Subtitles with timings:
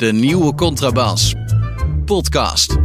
[0.00, 1.34] De nieuwe contrabas.
[2.04, 2.76] Podcast.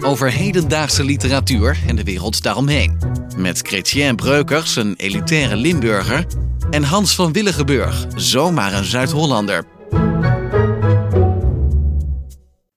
[0.00, 2.98] Over hedendaagse literatuur en de wereld daaromheen.
[3.36, 6.26] Met Chrétien Breukers, een elitaire Limburger.
[6.70, 9.64] En Hans van Willigenburg, zomaar een Zuid-Hollander.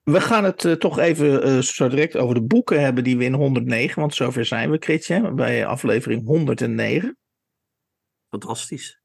[0.02, 3.24] We gaan het uh, toch even uh, zo direct over de boeken hebben die we
[3.24, 7.16] in 109, want zover zijn we, Chrétien, bij aflevering 109.
[8.28, 9.04] Fantastisch.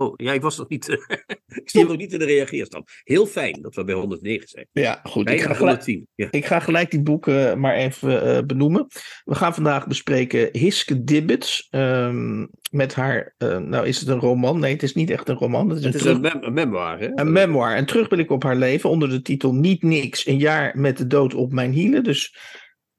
[0.00, 0.88] Oh, ja, ik was nog niet.
[1.62, 2.90] ik stond nog niet in de reageerstand.
[3.04, 4.68] Heel fijn dat we bij 109 zijn.
[4.72, 5.30] Ja, goed.
[5.30, 6.28] Ik ga, gelijk, ja.
[6.30, 8.86] ik ga gelijk die boeken maar even uh, benoemen.
[9.24, 11.68] We gaan vandaag bespreken Hiske Dibbets.
[11.70, 13.34] Um, met haar.
[13.38, 14.58] Uh, nou, is het een roman?
[14.58, 15.68] Nee, het is niet echt een roman.
[15.68, 16.16] Het is, het een, is terug...
[16.16, 17.10] een, mem een, memoir, hè?
[17.14, 17.86] Een memoir.
[17.86, 20.26] Terugblik op haar leven onder de titel Niet Niks.
[20.26, 22.04] Een jaar met de dood op mijn hielen.
[22.04, 22.36] Dus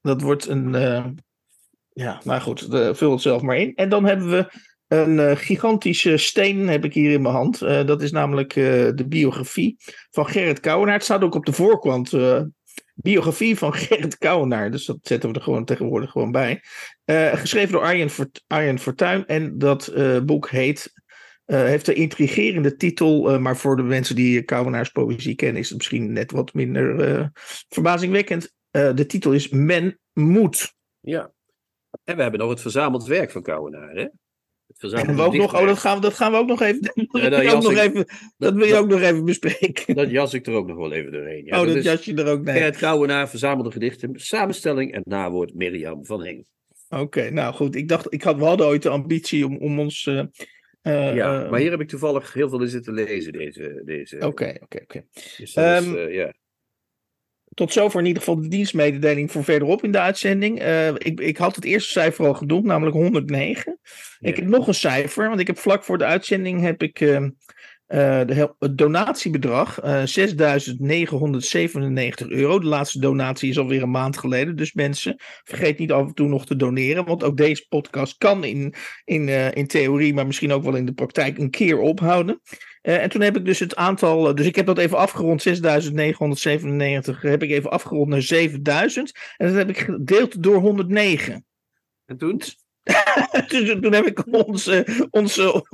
[0.00, 0.74] dat wordt een.
[0.74, 1.06] Uh,
[1.92, 3.74] ja, maar goed, vul het zelf maar in.
[3.74, 4.70] En dan hebben we.
[4.92, 7.62] Een uh, gigantische steen heb ik hier in mijn hand.
[7.62, 8.64] Uh, dat is namelijk uh,
[8.94, 9.76] de biografie
[10.10, 10.94] van Gerrit Kouwenaar.
[10.94, 12.12] Het staat ook op de voorkant.
[12.94, 14.70] biografie van Gerrit Kouwenaar.
[14.70, 16.62] Dus dat zetten we er gewoon tegenwoordig gewoon bij.
[17.34, 18.10] geschreven door Arjen,
[18.46, 19.26] Arjen Fortuyn.
[19.26, 19.92] En dat
[20.26, 20.92] boek heet.
[21.44, 23.40] heeft een intrigerende titel.
[23.40, 25.60] maar voor de mensen die Kouwenaars poëzie kennen.
[25.60, 27.30] is het misschien net wat minder
[27.68, 28.52] verbazingwekkend.
[28.70, 30.74] de titel is Men moet.
[31.00, 31.32] Ja.
[32.04, 33.94] En we hebben nog het verzameld werk van Kouwenaar.
[33.94, 34.06] Hè?
[34.90, 36.92] We ook nog, oh, dat gaan we, dat gaan we ook nog even.
[37.12, 38.06] Ja, dat, ook nog even
[38.38, 39.94] dat, wil je ook nog even bespreken.
[40.02, 41.44] Dat jas ik er ook nog wel even doorheen.
[41.44, 42.62] Ja, oh, dat, dat jas je er ook nee.
[42.62, 46.46] Het Kouwenaar verzamelde gedichten, samenstelling en nawoord Mirjam van Heng.
[46.88, 47.76] Oké, okay, nou goed.
[47.76, 50.06] Ik dacht, ik had, we hadden ooit de ambitie om, om ons.
[50.06, 50.22] Uh,
[50.82, 53.82] uh, ja, maar hier heb ik toevallig heel veel in zitten lezen, deze.
[53.84, 55.04] deze oké, oké, oké.
[55.36, 56.32] Dus dat um, is, uh, ja
[57.54, 60.62] tot zover in ieder geval de dienstmededeling voor verderop in de uitzending.
[60.62, 63.78] Uh, ik, ik had het eerste cijfer al genoemd, namelijk 109.
[64.18, 64.28] Ja.
[64.28, 67.26] Ik heb nog een cijfer, want ik heb vlak voor de uitzending heb ik uh,
[67.92, 69.86] de, het donatiebedrag 6.997
[72.28, 72.58] euro.
[72.58, 74.56] De laatste donatie is alweer een maand geleden.
[74.56, 77.04] Dus mensen, vergeet niet af en toe nog te doneren.
[77.04, 78.74] Want ook deze podcast kan in,
[79.04, 82.40] in, in theorie, maar misschien ook wel in de praktijk een keer ophouden.
[82.82, 87.22] Uh, en toen heb ik dus het aantal, dus ik heb dat even afgerond, 6997
[87.22, 89.12] heb ik even afgerond naar 7000.
[89.36, 91.44] En dat heb ik gedeeld door 109.
[92.04, 92.40] En toen?
[93.48, 95.66] dus toen heb ik onze, onze,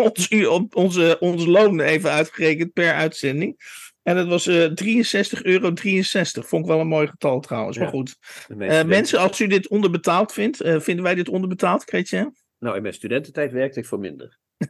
[0.73, 3.57] onze, onze, loon even uitgerekend per uitzending.
[4.03, 5.73] En dat was uh, 63,63 euro.
[5.73, 6.49] 63.
[6.49, 8.17] Vond ik wel een mooi getal trouwens, ja, maar goed.
[8.49, 12.33] Uh, mensen, als u dit onderbetaald vindt, uh, vinden wij dit onderbetaald, Kreetje?
[12.59, 14.39] Nou, in mijn studententijd werkte ik voor minder.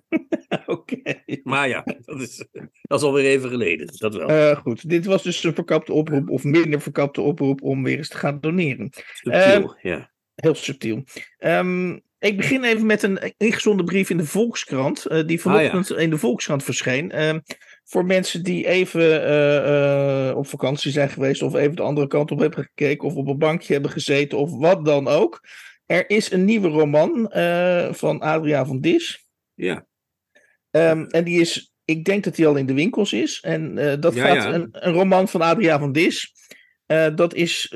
[0.66, 0.96] Oké.
[0.96, 1.40] Okay.
[1.42, 2.46] Maar ja, dat is,
[2.82, 3.86] dat is alweer even geleden.
[3.96, 4.30] Dat wel.
[4.30, 8.08] Uh, goed, dit was dus een verkapte oproep, of minder verkapte oproep, om weer eens
[8.08, 8.90] te gaan doneren.
[9.12, 10.10] Subtiel, uh, ja.
[10.34, 11.04] Heel subtiel.
[11.38, 15.96] Um, ik begin even met een ingezonden brief in de Volkskrant, uh, die vanochtend ah,
[15.96, 16.02] ja.
[16.02, 17.12] in de Volkskrant verscheen.
[17.84, 22.64] voor mensen die even op vakantie zijn geweest, of even de andere kant op hebben
[22.64, 25.40] gekeken, of op een bankje hebben gezeten, of wat dan ook.
[25.86, 27.30] Er is een nieuwe roman
[27.94, 29.26] van Adria van Dis.
[29.54, 29.86] Ja.
[30.70, 33.40] Um, en die is, ik denk dat die al in de winkels is.
[33.40, 34.54] En dat ja, gaat ja.
[34.54, 36.32] Een, een, roman van Adria van Dis.
[37.14, 37.68] Dat is,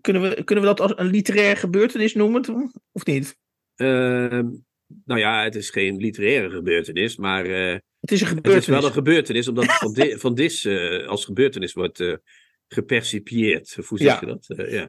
[0.00, 2.72] kunnen, we, kunnen we dat als een literaire gebeurtenis noemen?
[2.92, 3.36] Of niet?
[3.76, 4.46] Ehm,
[5.04, 7.44] nou ja, het is geen literaire gebeurtenis, maar.
[8.00, 8.54] het is een gebeurtenis.
[8.54, 10.66] Het is wel een gebeurtenis, omdat van, di van Dis
[11.06, 12.18] als gebeurtenis wordt
[12.68, 13.76] gepercipieerd.
[13.88, 14.46] Hoe zeg je dat?
[14.68, 14.88] ja.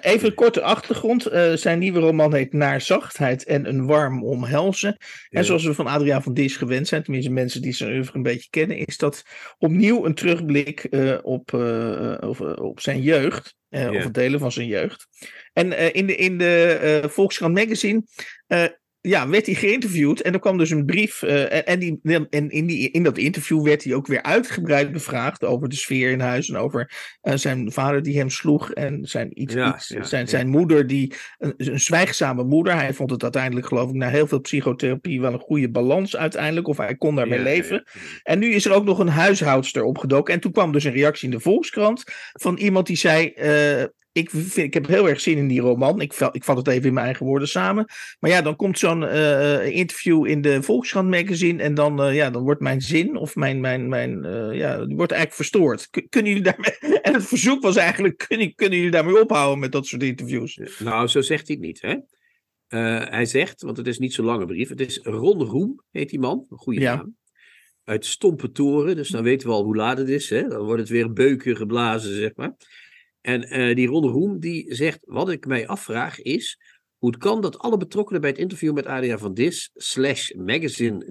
[0.00, 1.32] Even een korte achtergrond.
[1.32, 4.96] Uh, zijn nieuwe roman heet Naar zachtheid en een warm omhelzen.
[4.98, 5.38] Ja.
[5.38, 8.22] En zoals we van Adriaan van Dis gewend zijn, tenminste mensen die zijn oeuvre een
[8.22, 9.22] beetje kennen, is dat
[9.58, 13.56] opnieuw een terugblik uh, op, uh, op, op, zijn jeugd.
[13.74, 14.04] Ja.
[14.04, 15.06] Of delen van zijn jeugd.
[15.52, 18.02] En in de, in de Volkskrant Magazine
[19.06, 21.22] ja, werd hij geïnterviewd en er kwam dus een brief.
[21.22, 22.00] Uh, en die,
[22.30, 26.10] en in, die, in dat interview werd hij ook weer uitgebreid bevraagd over de sfeer
[26.10, 26.90] in huis en over
[27.22, 30.28] uh, zijn vader die hem sloeg en zijn, iets, ja, iets, ja, zijn, ja.
[30.28, 32.74] zijn moeder, die een, een, zwijgzame moeder.
[32.74, 36.68] Hij vond het uiteindelijk, geloof ik, na heel veel psychotherapie wel een goede balans uiteindelijk,
[36.68, 37.84] of hij kon daarmee leven.
[38.22, 40.34] En nu is er ook nog een huishoudster opgedoken.
[40.34, 43.84] En toen kwam dus een reactie in de Volkskrant van iemand die zei: uh,
[44.14, 46.00] ik, vind, ik heb heel erg zin in die roman.
[46.00, 47.84] Ik, ik vat het even in mijn eigen woorden samen.
[48.20, 51.62] Maar ja, dan komt zo'n uh, interview in de Volkskrant magazine.
[51.62, 54.22] En dan, uh, ja, dan wordt mijn zin of mijn, mijn, mijn
[54.52, 55.88] ja, die wordt eigenlijk verstoord.
[56.08, 56.72] Kunnen jullie daarmee.
[57.04, 60.60] En het verzoek was eigenlijk: kunnen, kunnen jullie daarmee ophouden met dat soort interviews?
[60.78, 61.96] Nou, zo zegt hij het niet, hè?
[63.08, 64.68] hij zegt, want het is niet zo'n lange brief.
[64.68, 66.46] Het is Ron Roem, heet die man.
[66.50, 66.96] Een goede ja.
[66.96, 67.16] naam.
[67.84, 68.96] Uit Stompe Toren.
[68.96, 70.30] Dus dan weten we al hoe laat het is.
[70.30, 70.48] Hè?
[70.48, 72.54] Dan wordt het weer beuken geblazen, zeg maar.
[73.24, 76.58] En uh, die Ron Roem die zegt, wat ik mij afvraag is,
[76.98, 81.04] hoe het kan dat alle betrokkenen bij het interview met Adriaan van Dis, slash magazine
[81.04, 81.08] 19-8,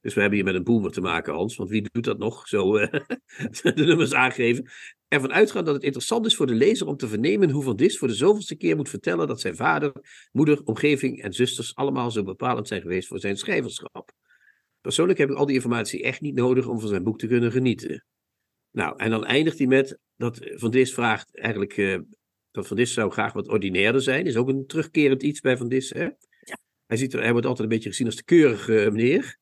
[0.00, 2.48] dus we hebben hier met een boomer te maken, Hans, want wie doet dat nog,
[2.48, 2.86] zo uh,
[3.62, 4.70] de nummers aangeven,
[5.08, 7.98] ervan uitgaan dat het interessant is voor de lezer om te vernemen hoe Van Dis
[7.98, 9.92] voor de zoveelste keer moet vertellen dat zijn vader,
[10.32, 14.12] moeder, omgeving en zusters allemaal zo bepalend zijn geweest voor zijn schrijverschap.
[14.80, 17.52] Persoonlijk heb ik al die informatie echt niet nodig om van zijn boek te kunnen
[17.52, 18.04] genieten.
[18.70, 21.98] Nou, en dan eindigt hij met dat Van Dis vraagt eigenlijk uh,
[22.50, 24.26] dat Van Dis zou graag wat ordinairder zijn.
[24.26, 25.90] Is ook een terugkerend iets bij Van Dis.
[25.90, 26.02] Hè?
[26.02, 26.58] Ja.
[26.86, 29.38] Hij, ziet er, hij wordt altijd een beetje gezien als de keurige meneer.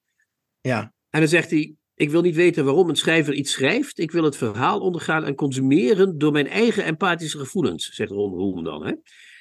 [0.61, 0.95] Ja.
[1.11, 3.99] En dan zegt hij, ik wil niet weten waarom een schrijver iets schrijft.
[3.99, 8.65] Ik wil het verhaal ondergaan en consumeren door mijn eigen empathische gevoelens, zegt Ron Roem
[8.65, 8.87] dan.
[8.87, 8.95] Hè?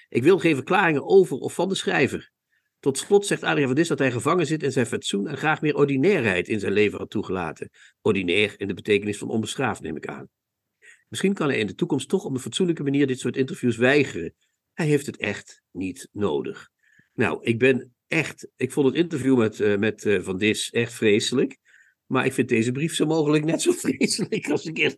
[0.09, 2.31] Ik wil geen verklaringen over of van de schrijver.
[2.85, 5.61] Tot slot zegt Adriaan van Dis dat hij gevangen zit in zijn fatsoen en graag
[5.61, 7.69] meer ordinairheid in zijn leven had toegelaten.
[8.01, 10.29] Ordinair in de betekenis van onbeschaafd, neem ik aan.
[11.09, 14.33] Misschien kan hij in de toekomst toch op een fatsoenlijke manier dit soort interviews weigeren.
[14.73, 16.69] Hij heeft het echt niet nodig.
[17.13, 18.47] Nou, ik ben echt.
[18.55, 21.57] Ik vond het interview met, uh, met uh, Van Dis echt vreselijk.
[22.05, 24.97] Maar ik vind deze brief zo mogelijk net zo vreselijk als ik eerst.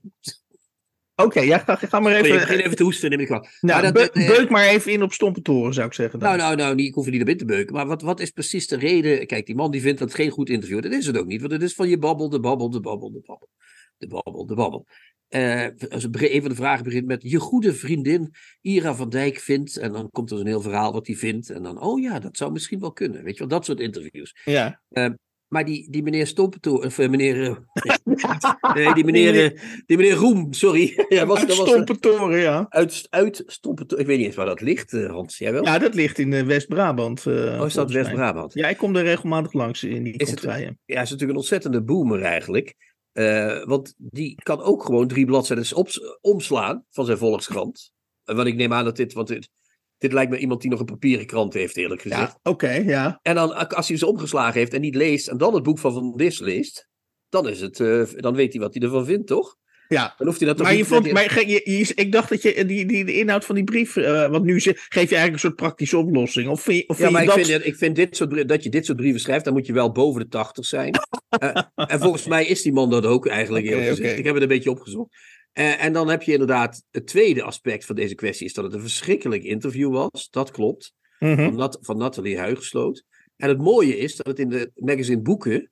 [1.20, 2.34] Oké, okay, ja, ga, ga maar even.
[2.34, 3.48] Ik begin even te hoesten, neem ik wel.
[3.62, 6.20] Nou, maar dat, be beuk maar even in op stompe toren, zou ik zeggen.
[6.20, 6.38] Dan.
[6.38, 7.74] Nou, nou, nou, ik hoef er niet op in te beuken.
[7.74, 9.28] Maar wat, wat is precies de reden?
[9.28, 10.82] Kijk, die man die vindt dat geen goed interview.
[10.82, 13.12] Dat is het ook niet, want het is van je babbel, de babbel, de babbel,
[13.12, 13.50] de babbel.
[13.98, 14.86] De babbel, de babbel.
[15.30, 19.78] Uh, een van de vragen begint met je goede vriendin Ira van Dijk vindt.
[19.78, 21.50] En dan komt er een heel verhaal wat hij vindt.
[21.50, 23.24] En dan, oh ja, dat zou misschien wel kunnen.
[23.24, 24.36] Weet je wel, dat soort interviews.
[24.44, 24.82] Ja.
[24.90, 25.10] Uh,
[25.48, 27.66] maar die, die meneer Stompentoer, of uh, meneer.
[28.74, 30.94] nee, die meneer, die meneer Roem, sorry.
[31.10, 32.66] ja, was, uit Stompentoren, ja.
[32.70, 34.04] Uit, uit Stompentoren.
[34.04, 35.38] Ik weet niet eens waar dat ligt, Hans.
[35.38, 35.64] Jij wel?
[35.64, 37.28] Ja, dat ligt in West-Brabant.
[37.28, 38.54] oh, is dat West-Brabant?
[38.54, 41.84] Ja, ik kom er regelmatig langs in die is het, Ja, is natuurlijk een ontzettende
[41.84, 42.76] boomer eigenlijk.
[43.14, 45.90] Uh, want die kan ook gewoon drie bladzijden op,
[46.22, 47.92] omslaan van zijn Volkskrant.
[48.24, 49.50] Want ik neem aan dat dit, want dit,
[49.98, 52.22] dit lijkt me iemand die nog een papieren krant heeft, eerlijk gezegd.
[52.22, 53.20] Ja, oké, okay, ja.
[53.22, 55.94] En dan, als hij ze omgeslagen heeft en niet leest, en dan het boek van
[55.94, 56.90] Van Dis leest,
[57.30, 59.58] dan, is het, uh, dan weet hij wat hij ervan vindt, toch?
[59.88, 62.66] Ja, dan hoeft hij dat maar, je vond, maar je, je, ik dacht dat je
[62.66, 65.56] die, die, de inhoud van die brief, uh, want nu geef je eigenlijk een soort
[65.56, 66.50] praktische oplossing.
[66.50, 68.86] Of vind, of ja, maar je ik, vind, ik vind dit soort, dat je dit
[68.86, 70.96] soort brieven schrijft, dan moet je wel boven de 80 zijn.
[71.44, 71.50] uh,
[71.94, 73.66] en volgens mij is die man dat ook eigenlijk.
[73.66, 74.18] Okay, okay.
[74.18, 75.16] Ik heb het een beetje opgezocht.
[75.60, 78.74] Uh, en dan heb je inderdaad het tweede aspect van deze kwestie, is dat het
[78.74, 80.28] een verschrikkelijk interview was.
[80.30, 80.94] Dat klopt.
[81.20, 81.46] Mm -hmm.
[81.46, 83.04] van, Nat, van Nathalie Huigesloot.
[83.36, 85.72] En het mooie is dat het in de magazine Boeken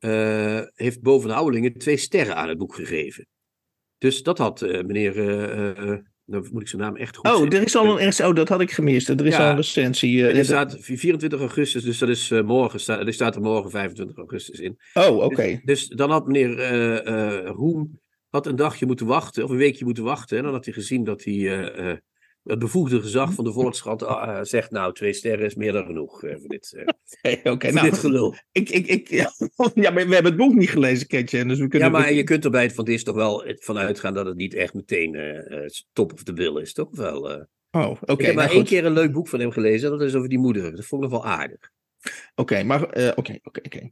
[0.00, 3.26] uh, heeft Boven Houwelingen twee sterren aan het boek gegeven.
[3.98, 5.16] Dus dat had uh, meneer.
[5.16, 8.12] Uh, dan moet ik zijn naam echt goed Oh, er is al een.
[8.24, 9.08] Oh, dat had ik gemist.
[9.08, 9.44] Er is Ja.
[9.44, 10.28] al een recensie.
[10.28, 12.80] eh, Er staat 24 augustus, dus dat is morgen.
[12.80, 14.78] Sta, er staat er morgen 25 augustus in.
[14.94, 15.60] oh, oké.
[15.64, 19.84] Dus dan had meneer eh, eh, Roem had een dagje moeten wachten, of een weekje
[19.84, 20.38] moeten wachten.
[20.38, 21.96] En dan had hij gezien dat hij eh, eh,
[22.48, 25.84] het bevoegde gezag van de Volkskrant ah, eh, zegt: Nou, twee sterren is meer dan
[25.84, 26.68] genoeg eh, voor dit,
[27.42, 28.34] voor nou, dit gelul.
[28.52, 29.32] ik, ik, ik, ja,
[29.74, 31.44] ja, maar we hebben het boek niet gelezen, Ketje.
[31.44, 34.00] Dus we kunnen Ja, maar je kunt er bij het Van Dis toch wel vanuit
[34.00, 35.16] gaan dat het niet echt meteen
[35.92, 36.88] top of the bill is, toch?
[36.90, 37.46] Wel.
[37.70, 38.12] Oh, oké.
[38.12, 38.68] ik heb maar nou één goed.
[38.68, 40.76] keer een leuk boek van hem gelezen, dat is over die moeder.
[40.76, 41.70] Dat vond ik nog wel aardig.
[42.34, 42.82] Oké, maar.
[42.82, 43.90] Oké, oké, oké.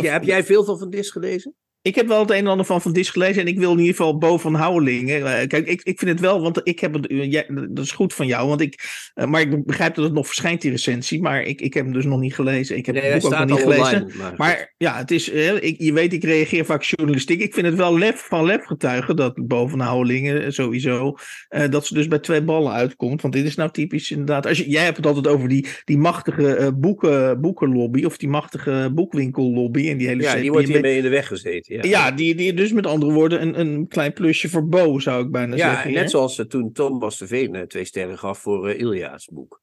[0.00, 1.54] Jij, heb jij veel van Van Dis gelezen?
[1.82, 3.78] Ik heb wel het een en ander van Van Dis gelezen en ik wil in
[3.78, 5.16] ieder geval Bo van Houwelingen.
[5.26, 7.90] Eh, kijk, ik, ik vind het wel, want ik heb het, eh, jij- dat is
[7.90, 8.84] goed van jou, want ik,
[9.14, 11.92] eh, maar ik begrijp dat het nog verschijnt, die recensie, maar ik, ik heb hem
[11.92, 12.76] dus nog niet gelezen.
[12.76, 14.02] Ik heb Nee, het boek ook nog niet gelezen.
[14.02, 14.16] online.
[14.16, 17.40] Maar, Maar ja, het is, ik, je weet, ik reageer vaak journalistiek.
[17.40, 21.16] Ik vind het wel lef van lef getuigen dat boven Houwelingen sowieso,
[21.48, 23.22] eh, dat ze dus bij twee ballen uitkomt.
[23.22, 24.46] Want dit is nou typisch inderdaad.
[24.46, 28.90] Als je, jij hebt het altijd over die, die machtige boeken, boekenlobby of die machtige
[28.94, 31.71] boekwinkellobby en die hele ja, die wordt hiermee in de weg gezeten.
[31.72, 35.24] Ja, Ja, die, die dus met andere woorden een, een klein plusje voor Bo, zou
[35.24, 35.92] ik bijna Ja, zeggen.
[35.92, 36.08] net hè?
[36.08, 39.60] zoals eh, toen Thomas de Veen eh, twee sterren gaf voor eh, Ilja's boek.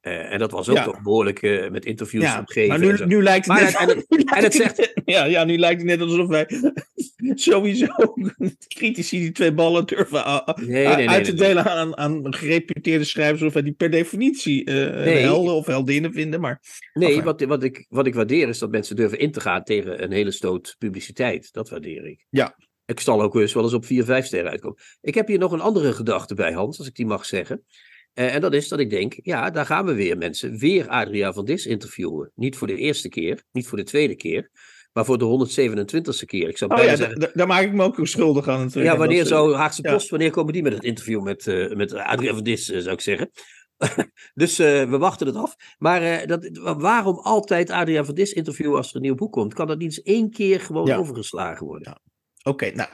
[0.00, 0.84] Eh, en dat was ook Ja.
[0.84, 3.78] toch behoorlijk eh, met interviews Ja, maar nu, nu lijkt het Maar net...
[3.78, 6.46] het- en het- en het net- ja, ja, nu lijkt het net alsof wij
[7.34, 7.86] sowieso
[8.76, 12.34] critici die twee ballen durven a- a- Nee, nee, nee, uit te delen aan, aan
[12.34, 16.40] gereputeerde schrijvers of wij die per definitie eh helden of heldinnen vinden.
[16.40, 16.60] Maar
[16.92, 17.24] Nee, Enfin.
[17.24, 20.12] wat, wat, ik, wat ik waardeer is dat mensen durven in te gaan tegen een
[20.12, 21.52] hele stoot publiciteit.
[21.52, 22.26] Dat waardeer ik.
[22.30, 22.56] Ja.
[22.86, 24.78] Ik zal ook eens wel eens op vier, vijf sterren uitkomen.
[25.00, 27.64] Ik heb hier nog een andere gedachte bij, Hans, als ik die mag zeggen.
[28.12, 30.58] Eh, en dat is dat ik denk, ja, daar gaan we weer mensen.
[30.58, 32.32] Weer Adria van Dis interviewen.
[32.34, 34.50] Niet voor de eerste keer, niet voor de tweede keer,
[34.92, 36.48] maar voor de 127ste keer.
[36.48, 38.92] Ik zou oh ja, zeggen, da- da- daar maak ik me ook schuldig aan natuurlijk.
[38.92, 39.92] Ja, wanneer zou Haagse ja.
[39.92, 42.92] Post, wanneer komen die met het interview met, eh met Adriaan van Dis, eh, zou
[42.92, 43.30] ik zeggen.
[44.34, 45.54] dus we wachten het af.
[45.78, 49.54] Maar dat, waarom altijd Adriaan van Dis interviewen als er een nieuw boek komt?
[49.54, 50.96] Kan dat niet eens één keer gewoon Ja.
[50.96, 52.00] overgeslagen worden?
[52.42, 52.88] Oké, nou,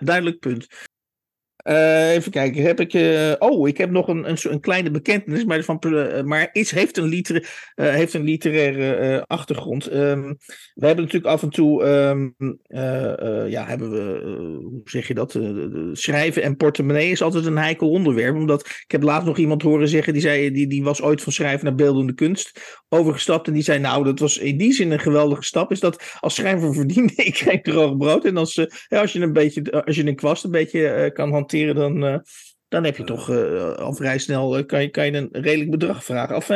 [0.00, 0.66] duidelijk punt.
[1.68, 2.94] Uh, even kijken, heb ik.
[2.94, 6.70] Uh, oh, ik heb nog een, een, een kleine bekentenis, maar, van, uh, maar iets
[6.70, 9.92] heeft een, liter, heeft een literaire achtergrond.
[9.92, 10.38] Um,
[10.74, 11.84] we hebben natuurlijk af en toe.
[11.84, 12.34] Um,
[13.48, 14.20] ja, hebben we.
[14.62, 15.38] hoe zeg je dat?
[15.92, 18.34] schrijven en portemonnee is altijd een heikel onderwerp.
[18.34, 20.12] Omdat ik heb laatst nog iemand horen zeggen.
[20.12, 23.46] Die, zei, die, die was ooit van schrijven naar beeldende kunst overgestapt.
[23.46, 25.70] En die zei: Nou, dat was in die zin een geweldige stap.
[25.70, 28.24] Is dat als schrijver verdiende ik geen droog brood.
[28.24, 28.54] En als,
[28.88, 29.84] ja, als je een beetje.
[29.84, 32.18] Als je een kwast een beetje kan hanteren dan, uh,
[32.68, 35.70] dan heb je toch uh, al vrij snel uh, kan, je, kan je een redelijk
[35.70, 36.36] bedrag vragen.
[36.36, 36.48] Of,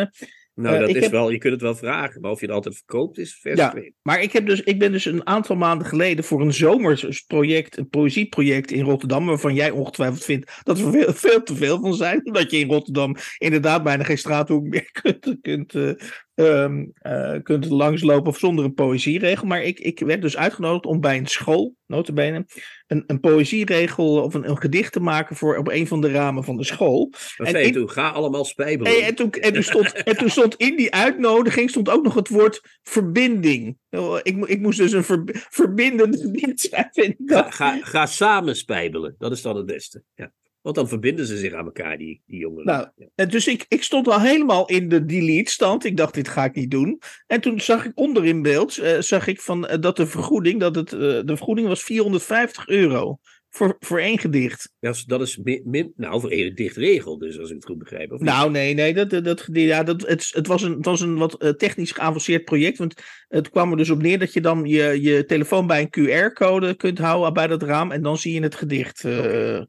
[0.54, 3.18] nou, dat is wel, je kunt het wel vragen, maar of je het altijd verkoopt
[3.18, 6.40] is vers ja, Maar ik, heb dus, ik ben dus een aantal maanden geleden voor
[6.40, 11.56] een zomersproject, een poëzieproject in Rotterdam, waarvan jij ongetwijfeld vindt dat er veel, veel te
[11.56, 12.26] veel van zijn.
[12.26, 15.96] Omdat je in Rotterdam inderdaad bijna geen straathoek meer kunt, kunt,
[16.34, 19.46] um, uh, kunt langslopen zonder een poëzieregel.
[19.46, 22.46] Maar ik, ik werd dus uitgenodigd om bij een school, notabene,
[22.86, 26.44] een, een poëzieregel of een, een gedicht te maken voor op een van de ramen
[26.44, 27.10] van de school.
[27.36, 27.90] Wat en zei je toen?
[27.90, 28.96] Ga allemaal spijbelen.
[28.96, 32.14] En, en, toen, en, toen stond, en toen stond in die uitnodiging stond ook nog
[32.14, 33.78] het woord verbinding.
[34.22, 37.16] Ik, ik moest dus een ver, verbindend gedicht schrijven.
[37.26, 39.14] Ga, ga, ga samen spijbelen.
[39.18, 40.02] Dat is dan het beste.
[40.14, 40.32] Ja.
[40.62, 42.66] Want dan verbinden ze zich aan elkaar, die, die jongeren.
[42.66, 45.84] Nou, en dus ik, ik stond al helemaal in de delete-stand.
[45.84, 47.00] Ik dacht, dit ga ik niet doen.
[47.26, 50.60] En toen zag ik onder in beeld, uh, zag ik van, uh, dat de vergoeding,
[50.60, 53.18] dat het, uh, de vergoeding was 450 euro.
[53.54, 54.72] Voor, voor één gedicht.
[54.78, 58.12] Ja, dat is min, nou, voor één dichtregel, dus als ik het goed begrijp.
[58.12, 58.94] Of nou, nee, nee.
[58.94, 62.78] Dat, dat, ja, dat, het, het, was een, het was een wat technisch geavanceerd project.
[62.78, 62.94] Want
[63.28, 66.74] het kwam er dus op neer dat je dan je, je telefoon bij een QR-code
[66.74, 67.90] kunt houden bij dat raam.
[67.90, 69.04] En dan zie je het gedicht.
[69.04, 69.66] Okay.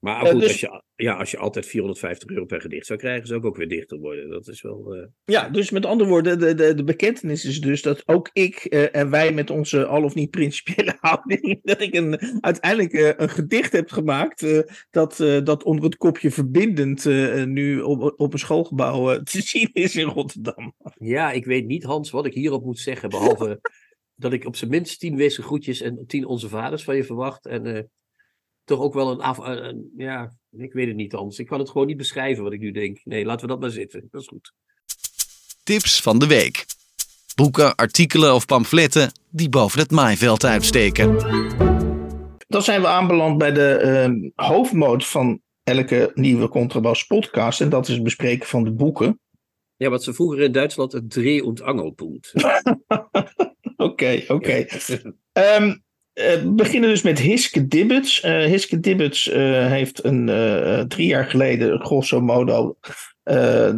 [0.00, 3.26] Maar goed, dus, als, je, ja, als je altijd 450 euro per gedicht zou krijgen,
[3.26, 4.30] zou ik ook weer dichter worden.
[4.30, 4.96] Dat is wel.
[4.96, 5.06] Uh...
[5.24, 8.96] Ja, dus met andere woorden, de, de, de bekentenis is dus dat ook ik uh,
[8.96, 13.30] en wij met onze al of niet principiële houding, dat ik een, uiteindelijk uh, een
[13.30, 17.04] gedicht heb gemaakt dat, dat onder het kopje verbindend
[17.46, 20.74] nu op, op een schoolgebouw te zien is in Rotterdam.
[20.98, 23.60] Ja, ik weet niet, Hans, wat ik hierop moet zeggen, behalve
[24.14, 27.46] dat ik op zijn minst tien wezen groetjes en tien onze vaders van je verwacht.
[27.46, 27.90] En
[28.66, 31.38] toch ook wel een, af, een, ja, ik weet het niet anders.
[31.38, 33.00] Ik kan het gewoon niet beschrijven wat ik nu denk.
[33.04, 34.08] Nee, laten we dat maar zitten.
[34.10, 34.52] Dat is goed.
[35.62, 36.66] Tips van de week.
[37.34, 41.16] Boeken, artikelen of pamfletten die boven het maaiveld uitsteken.
[42.48, 47.60] Dan zijn we aanbeland bij de uh, hoofdmoot van elke nieuwe Contrabas podcast.
[47.60, 49.20] En dat is het bespreken van de boeken.
[49.76, 52.32] Ja, wat ze vroeger in Duitsland het Dreh- und Angelpunt.
[53.76, 54.66] Oké, oké.
[55.32, 55.74] Ehm, uh,
[56.16, 58.24] we beginnen dus met Hiske Dibbets.
[58.24, 59.34] Uh, Hiske Dibbets uh,
[59.66, 60.26] heeft een,
[60.88, 62.76] drie jaar geleden, grosso modo,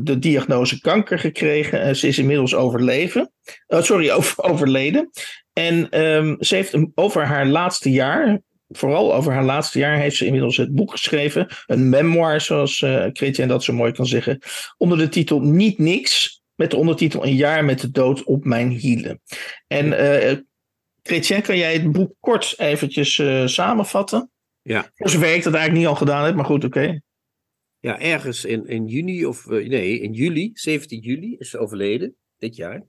[0.03, 1.97] de diagnose kanker gekregen.
[1.97, 3.33] ze is inmiddels overleven.
[3.69, 5.11] sorry, over, overleden.
[5.53, 10.25] En um, ze heeft over haar laatste jaar, vooral over haar laatste jaar, heeft ze
[10.25, 11.47] inmiddels het boek geschreven.
[11.67, 14.39] Een memoir, zoals uh, Chrétien dat zo mooi kan zeggen.
[14.77, 16.43] Onder de titel Niet Niks.
[16.55, 19.21] Met de ondertitel Een jaar met de dood op mijn hielen.
[19.67, 19.93] En
[21.09, 24.31] Chrétien, kan jij het boek kort eventjes uh, samenvatten?
[24.63, 24.91] Ja.
[24.95, 27.01] Voor zover ik dat eigenlijk niet al gedaan heb, maar goed, oké.
[27.79, 32.17] Ja, ergens in, in juni, of uh, nee, in juli, 17 juli, is ze overleden,
[32.39, 32.87] dit jaar.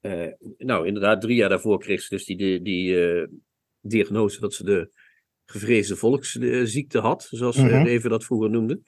[0.00, 0.26] Uh,
[0.58, 3.28] nou, inderdaad, drie jaar daarvoor kreeg ze dus die, die, die
[3.80, 4.90] diagnose dat ze de
[5.44, 7.86] gevreesde volksziekte had, zoals mm -hmm.
[7.86, 8.80] even dat vroeger noemde.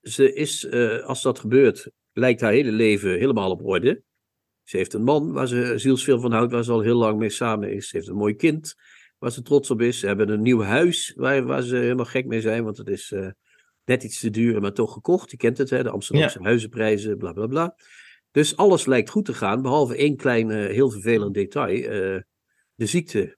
[0.00, 0.70] ze is,
[1.02, 4.02] als dat gebeurt, lijkt haar hele leven helemaal op orde.
[4.68, 7.30] Ze heeft een man waar ze zielsveel van houdt, waar ze al heel lang mee
[7.30, 7.88] samen is.
[7.88, 8.74] Ze heeft een mooi kind
[9.18, 9.98] waar ze trots op is.
[9.98, 13.10] Ze hebben een nieuw huis waar, waar ze helemaal gek mee zijn, want het is
[13.10, 13.28] uh,
[13.84, 15.30] net iets te duur, maar toch gekocht.
[15.30, 15.82] Je kent het, hè?
[15.82, 17.74] de Amsterdamse huizenprijzen, bla bla bla.
[18.30, 22.20] Dus alles lijkt goed te gaan, behalve één klein, uh, heel vervelend detail: uh,
[22.74, 23.36] de ziekte.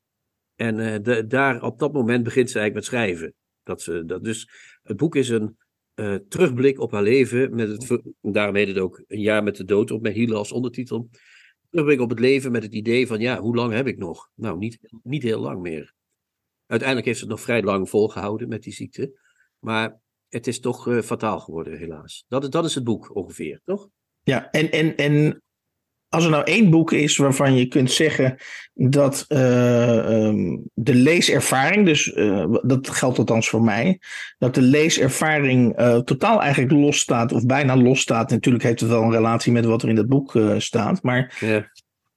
[0.54, 3.34] En de, daar op dat moment begint ze eigenlijk met schrijven.
[3.62, 4.48] Dat ze, dat dus,
[4.82, 5.56] het boek is een
[6.00, 7.54] uh, terugblik op haar leven.
[7.54, 10.52] Met het, daarom heet het ook Een jaar met de dood op mijn hielen als
[10.52, 11.08] ondertitel.
[11.70, 14.30] Terugblik op het leven met het idee van, ja, hoe lang heb ik nog?
[14.34, 15.94] Nou, niet, niet heel lang meer.
[16.66, 19.18] Uiteindelijk heeft ze het nog vrij lang volgehouden met die ziekte.
[19.58, 22.24] Maar het is toch uh, fataal geworden, helaas.
[22.28, 23.88] Dat, dat is het boek ongeveer, toch?
[24.22, 25.42] Ja, en, en, en
[26.10, 28.36] als er nou één boek is waarvan je kunt zeggen
[28.74, 34.00] dat uh, um, de leeservaring, dus uh, dat geldt althans voor mij,
[34.38, 38.30] dat de leeservaring uh, totaal eigenlijk losstaat of bijna losstaat.
[38.30, 41.38] Natuurlijk heeft het wel een relatie met wat er in het boek staat, maar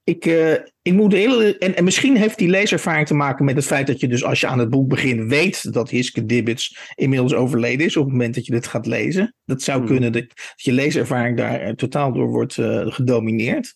[0.03, 3.65] ik, uh, ik moet heel, en, en misschien heeft die leeservaring te maken met het
[3.65, 7.33] feit dat je dus als je aan het boek begint weet dat Hiske Dibbits inmiddels
[7.33, 9.35] overleden is op het moment dat je dit gaat lezen.
[9.45, 9.87] Dat zou hmm.
[9.87, 13.75] kunnen dat, je leeservaring daar eh, totaal door wordt uh, gedomineerd.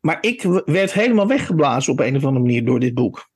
[0.00, 3.30] Maar ik werd helemaal weggeblazen op een of andere manier door dit boek.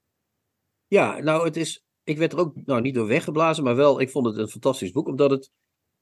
[0.86, 4.10] Ja, nou het is, ik werd er ook nou, niet door weggeblazen, maar wel, ik
[4.10, 5.50] vond het een fantastisch boek, omdat het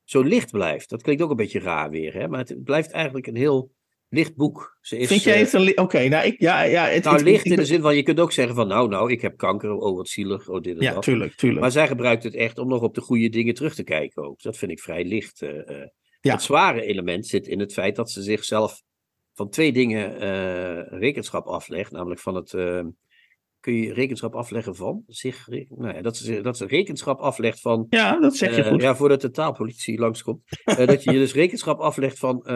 [0.04, 0.90] zo licht blijft.
[0.90, 2.28] Dat klinkt ook een beetje raar weer, hè?
[2.28, 3.70] maar het blijft eigenlijk een heel
[4.12, 4.78] licht boek.
[4.80, 5.78] Ze is, Vind jij het een...
[5.78, 8.32] Oké, nou, ik, ja, ja, het, nou, licht in de zin van, je kunt ook
[8.32, 11.02] zeggen van, nou, nou, ik heb kanker, oh, wat zielig, oh, dit en ja, dat.
[11.02, 11.60] tuurlijk, tuurlijk.
[11.60, 14.42] Maar zij gebruikt het echt om nog op de goede dingen terug te kijken ook.
[14.42, 15.42] Dat vind ik vrij licht.
[15.42, 15.50] Uh,
[16.20, 16.32] ja.
[16.32, 18.82] Het zware element zit in het feit dat ze zichzelf
[19.32, 21.92] van twee dingen uh, rekenschap aflegt.
[21.92, 22.52] Namelijk van het.
[22.52, 22.80] Uh,
[23.60, 25.02] kun je rekenschap afleggen van?
[25.06, 27.86] Zich, nou ja, dat, ze, dat ze rekenschap aflegt van.
[27.88, 28.82] Ja, dat zeg je goed.
[28.82, 30.42] Ja, voordat de taalpolitie langskomt.
[30.64, 32.46] dat je je dus rekenschap aflegt van.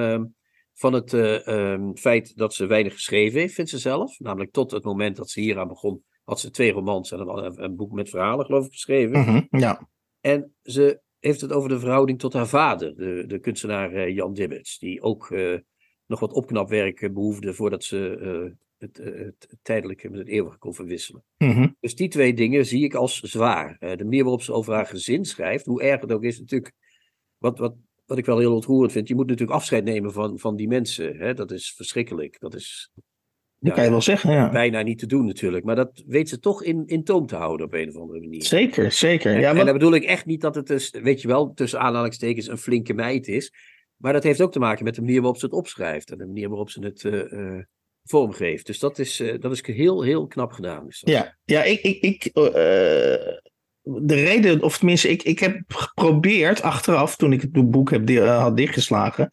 [0.77, 1.13] Ehm, van het
[1.49, 4.19] um, feit dat ze weinig geschreven heeft, vindt ze zelf.
[4.19, 7.77] Namelijk tot het moment dat ze hieraan begon, had ze twee romans en een, een
[7.77, 9.19] boek met verhalen, geloof ik, geschreven.
[9.19, 9.89] Mm -hmm, ja.
[10.21, 14.79] En ze heeft het over de verhouding tot haar vader, de, de kunstenaar Jan Dibbets,
[14.79, 15.35] die ook
[16.07, 21.25] nog wat opknapwerk behoefde voordat ze het, het, tijdelijke met het eeuwige kon verwisselen.
[21.39, 21.77] Mm -hmm.
[21.81, 23.77] Dus die twee dingen zie ik als zwaar.
[23.79, 26.73] De manier waarop ze over haar gezin schrijft, hoe erg het ook is, natuurlijk.
[27.39, 27.75] Wat, wat,
[28.07, 31.17] wat ik wel heel ontroerend vind, je moet natuurlijk afscheid nemen van, van die mensen.
[31.17, 31.35] Hè?
[31.35, 32.41] Dat is verschrikkelijk.
[32.41, 32.91] Dat is.
[33.59, 34.51] Dat ja, kan je wel zeggen, ja.
[34.51, 35.65] Bijna niet te doen natuurlijk.
[35.65, 38.45] Maar dat weet ze toch in, in toom te houden op een of andere manier.
[38.45, 39.35] Zeker, zeker.
[39.35, 41.81] En, ja, en dan bedoel ik echt niet dat het, dus, weet je wel, tussen
[41.81, 43.53] aanhalingstekens een flinke meid is.
[43.97, 46.27] Maar dat heeft ook te maken met de manier waarop ze het opschrijft en de
[46.27, 47.63] manier waarop ze het uh, uh,
[48.03, 48.67] vormgeeft.
[48.67, 50.89] Dus dat is, uh, dat is heel, heel knap gedaan.
[50.89, 51.81] Is ja, ja, ik.
[51.81, 52.31] ik, ik
[53.87, 58.57] de reden, of tenminste, ik, ik heb geprobeerd achteraf, toen ik het boek heb, had
[58.57, 59.29] dichtgeslagen,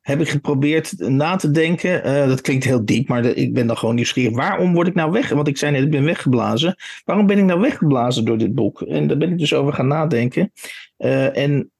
[0.00, 2.28] heb ik geprobeerd na te denken.
[2.28, 4.36] dat klinkt heel diep, maar ik ben dan gewoon nieuwsgierig.
[4.36, 5.28] Waarom word ik nou weg?
[5.28, 6.76] Want ik zei ik ben weggeblazen.
[7.04, 8.82] Waarom ben ik nou weggeblazen door dit boek?
[8.82, 10.52] En daar ben ik dus over gaan nadenken.
[11.32, 11.70] en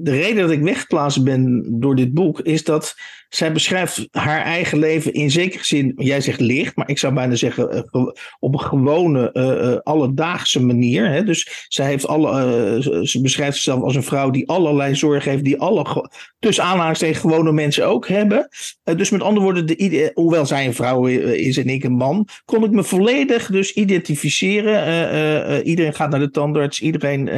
[0.00, 2.96] de reden dat ik weggeblazen ben door dit boek is dat
[3.28, 7.34] zij beschrijft haar eigen leven in zekere zin, jij zegt licht, maar ik zou bijna
[7.34, 8.06] zeggen uh,
[8.38, 11.10] op een gewone uh, alledaagse manier.
[11.10, 11.24] Hè?
[11.24, 15.60] Dus zij heeft alle, ze beschrijft zichzelf als een vrouw die allerlei zorg heeft, die
[15.60, 16.08] alle
[16.38, 18.48] tussen aanhalingstekens gewone mensen ook hebben.
[18.82, 22.64] dus met andere woorden, de, hoewel zij een vrouw is en ik een man, kon
[22.64, 25.66] ik me volledig dus identificeren.
[25.66, 27.28] iedereen gaat naar de tandarts, iedereen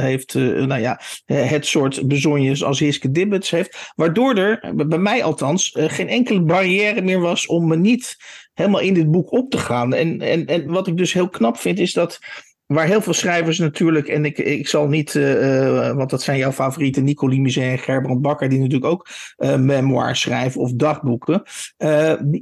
[0.00, 5.74] heeft nou ja, het soort bezonjes als Hiske Dibbets heeft, waardoor er bij mij althans
[5.74, 8.16] uh, geen enkele barrière meer was om me niet
[8.54, 9.94] helemaal in dit boek op te gaan.
[9.94, 12.18] En, en, en wat ik dus heel knap vind is dat
[12.66, 16.52] waar heel veel schrijvers natuurlijk, en ik, ik zal niet, uh, want dat zijn jouw
[16.52, 21.42] favorieten, Nicolie Muset en Gerbrand Bakker, die natuurlijk ook uh, memoirs schrijven of dagboeken.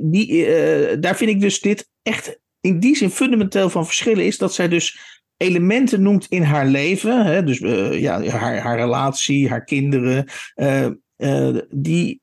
[0.01, 0.46] die
[0.98, 4.68] daar vind ik dus dit echt in die zin fundamenteel van verschillen is dat zij
[4.68, 4.98] dus
[5.37, 7.59] elementen noemt in haar leven, hè, dus
[7.98, 10.27] ja, haar, haar relatie, haar kinderen,
[11.70, 12.21] die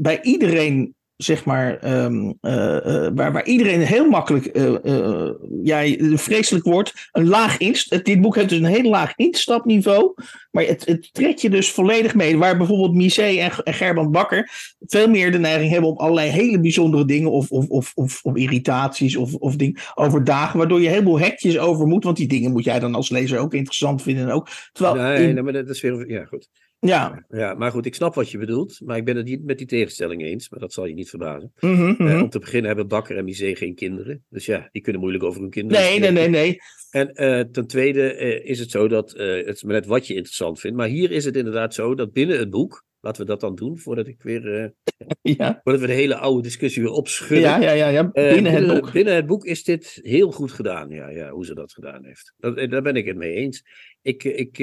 [0.00, 5.30] bij iedereen, zeg maar, um, uh, uh, waar, waar iedereen heel makkelijk, uh,
[5.62, 8.04] ja, vreselijk wordt, een laag inst.
[8.04, 10.14] Dit boek heeft dus een heel laag instapniveau,
[10.50, 12.38] maar het, het trekt je dus volledig mee.
[12.38, 14.50] Waar bijvoorbeeld Misé en, en Gerbrand Bakker
[14.86, 18.36] veel meer de neiging hebben om allerlei hele bijzondere dingen of, of, of, of, of
[18.36, 22.64] irritaties of, of dingen overdagen, waardoor je heleboel hekjes over moet, want die dingen moet
[22.64, 24.30] jij dan als lezer ook interessant vinden.
[24.30, 24.48] Ook.
[24.72, 26.48] Terwijl nee, in, nee, maar dat is weer, ja goed.
[26.80, 27.24] Ja.
[27.28, 28.80] ja, maar goed, ik snap wat je bedoelt.
[28.84, 30.48] Maar ik ben het niet met die tegenstelling eens.
[30.48, 31.52] Maar dat zal je niet verbazen.
[31.60, 34.24] Mm -hmm, mm uh, om te beginnen hebben Bakker en Misé geen kinderen.
[34.28, 36.56] Dus ja, die kunnen moeilijk over hun kinderen Nee, nee, nee, nee.
[36.90, 40.14] En uh, ten tweede uh, is het zo dat, het is maar net wat je
[40.14, 40.76] interessant vindt.
[40.76, 43.78] Maar hier is het inderdaad zo dat binnen het boek, laten we dat dan doen,
[43.78, 44.72] voordat ik weer,
[45.22, 45.60] ja.
[45.62, 47.48] voordat we de hele oude discussie weer opschudden.
[47.48, 48.10] Ja, ja, ja, ja.
[48.10, 48.92] Binnen, binnen, het boek.
[48.92, 52.34] Binnen het boek is dit heel goed gedaan, ja, ja hoe ze dat gedaan heeft.
[52.36, 53.62] Dat, daar ben ik het mee eens.
[54.02, 54.58] Ik, ik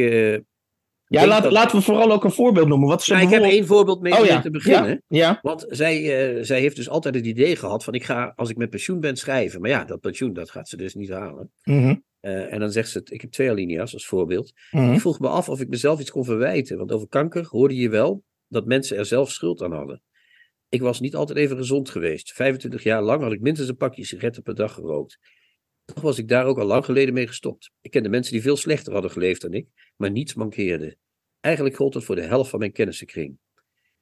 [1.07, 1.51] ja, laat, dat...
[1.51, 2.87] laten we vooral ook een voorbeeld noemen.
[2.87, 3.41] Wat ja, bijvoorbeeld...
[3.41, 4.41] Ik heb één voorbeeld mee, oh, ja.
[4.41, 5.03] te beginnen.
[5.07, 5.39] Ja.
[5.41, 8.57] Want zij, uh, zij heeft dus altijd het idee gehad van ik ga als ik
[8.57, 9.61] met pensioen ben schrijven.
[9.61, 11.51] Maar ja, dat pensioen dat gaat ze dus niet halen.
[11.63, 12.03] Mm -hmm.
[12.21, 14.51] uh, en dan zegt ze, ik heb twee alinea's als voorbeeld.
[14.71, 14.93] Mm -hmm.
[14.93, 16.77] Ik vroeg me af of ik mezelf iets kon verwijten.
[16.77, 20.01] Want over kanker hoorde je wel dat mensen er zelf schuld aan hadden.
[20.69, 22.31] Ik was niet altijd even gezond geweest.
[22.31, 25.19] 25 jaar lang had ik minstens een pakje sigaretten per dag gerookt.
[25.85, 27.71] Toch was ik daar ook al lang geleden mee gestopt.
[27.81, 30.97] Ik kende mensen die veel slechter hadden geleefd dan ik, maar niets mankeerde.
[31.39, 33.37] Eigenlijk gold het voor de helft van mijn kennissenkring.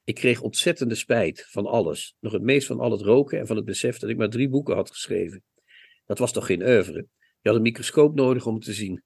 [0.03, 2.15] Ik kreeg ontzettende spijt van alles.
[2.19, 4.49] Nog het meest van al het roken en van het besef dat ik maar drie
[4.49, 5.43] boeken had geschreven.
[6.05, 7.07] Dat was toch geen oeuvre?
[7.41, 9.03] Je had een microscoop nodig om het te zien.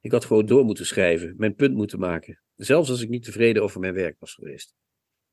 [0.00, 2.42] Ik had gewoon door moeten schrijven, mijn punt moeten maken.
[2.56, 4.74] Zelfs als ik niet tevreden over mijn werk was geweest.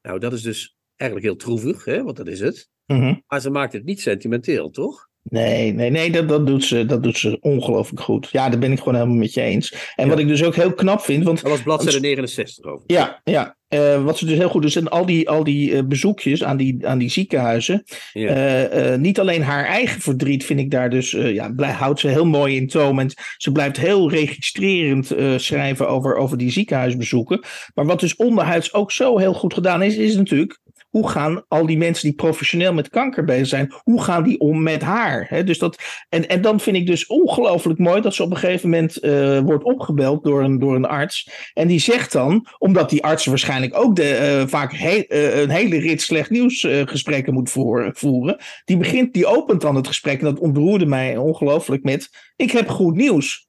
[0.02, 2.04] Nou, dat is dus eigenlijk heel troevig, hè?
[2.04, 2.70] want dat is het.
[2.86, 3.24] Mm -hmm.
[3.28, 5.10] Maar ze maakt het niet sentimenteel, toch?
[5.30, 8.30] Nee, nee, nee, dat, dat, doet ze, dat doet ze ongelooflijk goed.
[8.32, 9.92] Ja, daar ben ik gewoon helemaal met je eens.
[9.96, 11.24] En wat ik dus ook heel knap vind.
[11.24, 12.84] Want, dat was bladzijde 69 over.
[12.88, 13.56] Ja, ja.
[13.70, 16.58] Uh, wat ze dus heel goed doet, zijn al die, al die uh, bezoekjes aan
[16.58, 17.84] die, aan die ziekenhuizen.
[18.14, 18.92] Ja.
[18.92, 22.26] Uh, niet alleen haar eigen verdriet vind ik daar dus, ja, blij, houdt ze heel
[22.26, 23.00] mooi in toom.
[23.00, 27.40] En ze blijft heel registrerend schrijven over, over die ziekenhuisbezoeken.
[27.74, 30.60] Maar wat dus onderhuids ook zo heel goed gedaan is, is natuurlijk
[30.98, 34.64] hoe gaan al die mensen die professioneel met kanker bezig zijn, hoe gaan die om
[34.64, 35.46] met haar?
[35.46, 35.78] dus dat,
[36.10, 39.40] en, en dan vind ik dus ongelooflijk mooi dat ze op een gegeven moment uh,
[39.40, 41.30] wordt opgebeld door een, door een arts.
[41.54, 45.50] En die zegt dan, omdat die arts waarschijnlijk ook de, uh, vaak he, uh, een
[45.50, 50.26] hele rit slecht nieuwsgesprekken moet voor, voeren, die, begint, die opent dan het gesprek, en
[50.26, 53.48] dat ontroerde mij ongelooflijk met, ik heb goed nieuws.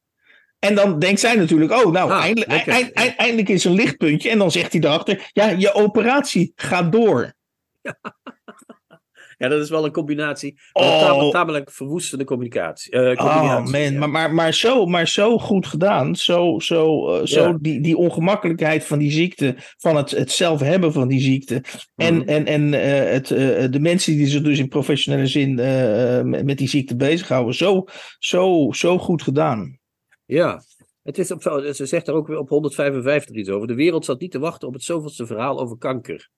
[0.59, 4.31] En dan denkt zij natuurlijk, oh, nou, ah, eindelijk, eind, eindelijk is een lichtpuntje.
[4.31, 7.37] En dan zegt hij erachter, ja, je operatie gaat door.
[9.39, 10.59] Ja, dat is wel een combinatie.
[10.73, 11.31] Oh.
[11.31, 12.95] Tamelijk, verwoestende communicatie.
[12.95, 16.17] Uh, oh man, maar, maar, maar, zo, maar zo goed gedaan.
[16.17, 19.55] Zo, zo, uh, zo die, die ongemakkelijkheid van die ziekte.
[19.59, 21.63] Van het, het zelf hebben van die ziekte.
[21.97, 22.23] En, mm.
[22.23, 22.81] en, en uh,
[23.13, 23.27] het,
[23.73, 25.55] de mensen die zich dus in professionele zin
[26.31, 27.55] met, met die ziekte bezighouden.
[27.55, 27.85] Zo,
[28.19, 29.79] zo, zo goed gedaan.
[30.25, 30.63] Ja,
[31.03, 33.67] het is op, ze zegt er ook weer op 155 iets over.
[33.67, 36.31] De wereld zat niet te wachten op het zoveelste verhaal over kanker.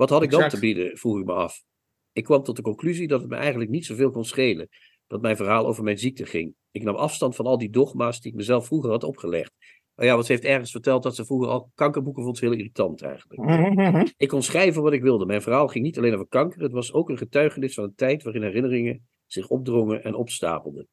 [0.00, 1.62] Wat had ik dan te bieden, vroeg ik me af.
[2.12, 4.68] Ik kwam tot de conclusie dat het me eigenlijk niet zoveel kon schelen
[5.06, 6.54] dat mijn verhaal over mijn ziekte ging.
[6.70, 9.52] Ik nam afstand van al die dogma's die ik mezelf vroeger had opgelegd.
[9.94, 13.02] Oh ja, want ze heeft ergens verteld dat ze vroeger al kankerboeken vond, heel irritant
[13.02, 13.40] eigenlijk.
[14.16, 15.26] Ik kon schrijven wat ik wilde.
[15.26, 18.22] Mijn verhaal ging niet alleen over kanker, het was ook een getuigenis van een tijd
[18.22, 20.88] waarin herinneringen zich opdrongen en opstapelden.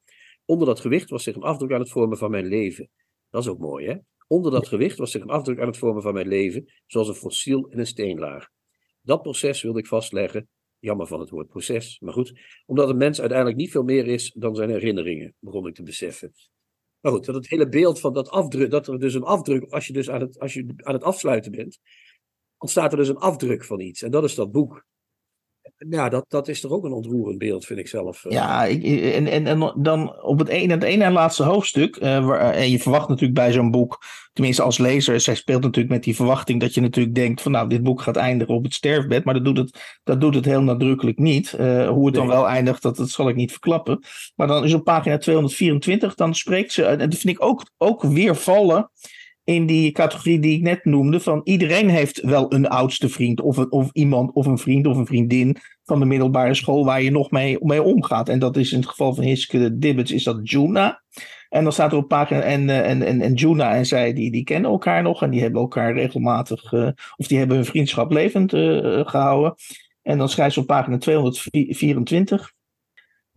[0.45, 2.89] Onder dat gewicht was zich een afdruk aan het vormen van mijn leven.
[3.29, 3.95] Dat is ook mooi, hè?
[4.27, 7.13] Onder dat gewicht was zich een afdruk aan het vormen van mijn leven, zoals een
[7.13, 8.55] fossiel in een steenlaag.
[9.07, 10.47] Dat proces wilde ik vastleggen.
[10.79, 12.39] Jammer van het woord proces, maar goed.
[12.65, 16.33] Omdat een mens uiteindelijk niet veel meer is dan zijn herinneringen, begon ik te beseffen.
[16.99, 19.87] Maar goed, dat het hele beeld van dat afdruk, dat er dus een afdruk, als
[19.87, 21.79] je dus aan het, als je aan het afsluiten bent,
[22.57, 24.01] ontstaat er dus een afdruk van iets.
[24.01, 24.85] En dat is dat boek
[25.89, 28.25] ja, dat, dat is toch ook een ontroerend beeld, vind ik zelf.
[28.25, 28.31] Eh.
[28.31, 31.95] Ja, ik, en, en, en dan op het ene, het ene en laatste hoofdstuk.
[31.95, 35.93] Uh, waar, en je verwacht natuurlijk bij zo'n boek, tenminste als lezer, zij speelt natuurlijk
[35.93, 38.73] met die verwachting dat je natuurlijk denkt van nou, dit boek gaat eindigen op het
[38.73, 39.23] sterfbed.
[39.23, 41.55] Maar dat doet het, dat doet het heel nadrukkelijk niet.
[41.59, 43.99] Uh, hoe het dan wel eindigt, dat, dat zal ik niet verklappen.
[44.35, 48.03] Maar dan is op pagina 224, dan spreekt ze, en dat vind ik ook, ook
[48.03, 48.89] weer vallen
[49.47, 53.57] in die categorie die ik net noemde, van iedereen heeft wel een oudste vriend of,
[53.57, 57.11] een, of iemand of een vriend of een vriendin van de middelbare school waar je
[57.11, 58.29] nog mee, mee omgaat.
[58.29, 61.03] En dat is in het geval van Hiske Dibbets is dat Juna.
[61.49, 64.31] En dan staat er op pagina en, eh, en, en, en Juna en zij die,
[64.31, 68.11] die kennen elkaar nog en die hebben elkaar regelmatig, uh, of die hebben hun vriendschap
[68.11, 69.55] levend uh, gehouden.
[70.01, 72.53] En dan schrijft ze op pagina 224.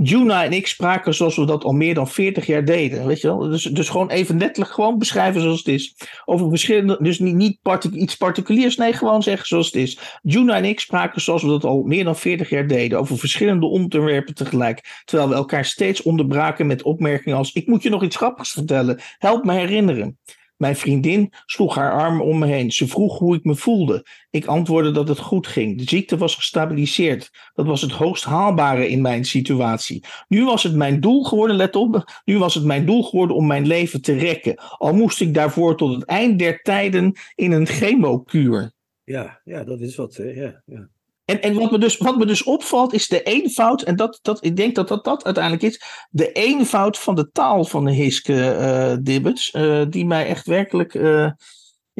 [0.02, 3.06] Juna en ik spraken zoals we dat al meer dan 40 jaar deden.
[3.06, 3.38] Weet je wel?
[3.38, 5.94] Dus, dus gewoon even letterlijk gewoon beschrijven zoals het is.
[6.24, 7.58] Over verschillende, dus niet, niet
[7.92, 10.18] iets particuliers, nee, gewoon zeggen zoals het is.
[10.22, 12.98] Juna en ik spraken zoals we dat al meer dan 40 jaar deden.
[12.98, 15.02] Over verschillende onderwerpen tegelijk.
[15.04, 19.00] Terwijl we elkaar steeds onderbraken met opmerkingen als: Ik moet je nog iets grappigs vertellen.
[19.18, 20.18] Help me herinneren.
[20.60, 22.72] Mijn vriendin sloeg haar arm om me heen.
[22.72, 24.06] Ze vroeg hoe ik me voelde.
[24.30, 25.78] Ik antwoordde dat het goed ging.
[25.78, 27.30] De ziekte was gestabiliseerd.
[27.54, 30.04] Dat was het hoogst haalbare in mijn situatie.
[30.28, 33.46] Nu was het mijn doel geworden, let op, nu was het mijn doel geworden om
[33.46, 34.54] mijn leven te rekken.
[34.78, 38.72] Al moest ik daarvoor tot het eind der tijden in een chemokuur.
[39.04, 40.88] Ja, ja, dat is wat, ja, ja.
[41.30, 44.44] En, en wat, me dus, wat me dus opvalt is de eenvoud, en dat, dat,
[44.44, 48.32] ik denk dat dat, dat uiteindelijk is, de eenvoud van de taal van de Hiske
[48.32, 51.30] uh, Dibbets, uh, die mij echt werkelijk uh,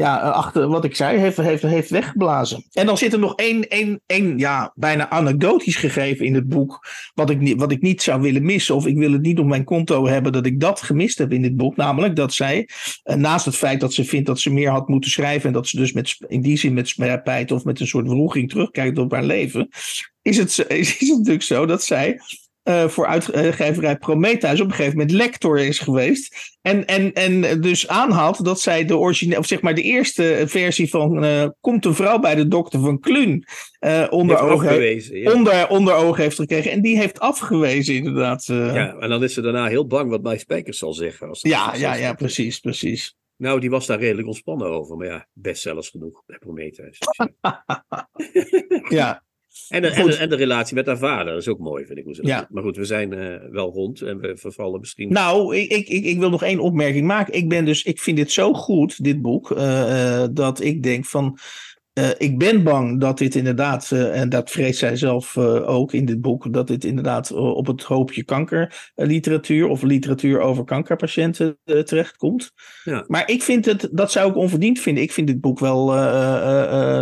[0.01, 2.65] ja, eh, achter wat ik zei, heeft, heeft, heeft weggeblazen.
[2.73, 6.87] En dan zit er nog één, één, één ja, bijna anekdotisch gegeven in het boek,
[7.15, 9.65] wat ik, wat ik niet zou willen missen, of ik wil het niet op mijn
[9.65, 11.77] konto hebben dat ik dat gemist heb in dit boek.
[11.77, 12.69] Namelijk dat zij,
[13.03, 15.69] eh, naast het feit dat ze vindt dat ze meer had moeten schrijven en dat
[15.69, 19.13] ze dus met, in die zin met spijt of met een soort wroeging terugkijkt op
[19.13, 19.69] haar leven,
[20.23, 22.21] is het, is het natuurlijk zo dat zij
[22.65, 26.59] uh, voor uitgeverij Prometheus op een gegeven moment lector is geweest.
[26.63, 30.91] En, en, en dus aanhaalt dat zij de originele, of zeg maar de eerste versie
[30.91, 33.45] van uh, Komt een vrouw bij de dokter van Kluun
[33.81, 35.33] uh, onder, oog ja.
[35.33, 36.71] onder, onder oog heeft gekregen.
[36.71, 38.45] En die heeft afgewezen, inderdaad.
[38.45, 41.29] Ja, en dan is ze daarna heel bang wat Mike Spijkers zal zeggen.
[41.29, 43.15] Als ja, ja, ja, precies, precies.
[43.37, 44.97] Nou, die was daar redelijk ontspannen over.
[44.97, 46.99] Maar ja, bestsellers genoeg bij Prometheus.
[48.89, 49.23] ja.
[49.71, 52.05] En de, en, de, en, de, relatie met haar vader is ook mooi, vind ik.
[52.05, 52.47] Hoe ja.
[52.51, 55.13] Maar goed, we zijn uh, wel rond en we vervallen misschien.
[55.13, 57.35] Nou, ik, ik, ik, wil nog één opmerking maken.
[57.35, 61.05] Ik ben dus, ik vind dit zo goed, dit boek, uh, uh, dat ik denk
[61.05, 61.39] van
[61.99, 65.93] Uh, ik ben bang dat dit inderdaad, uh, en dat vreest zij zelf uh, ook
[65.93, 72.53] in dit boek, dat dit inderdaad op het hoopje kankerliteratuur of literatuur over kankerpatiënten terechtkomt.
[72.85, 73.05] Ja.
[73.07, 75.03] Maar ik vind het, dat zou ik onverdiend vinden.
[75.03, 75.85] Ik vind dit boek wel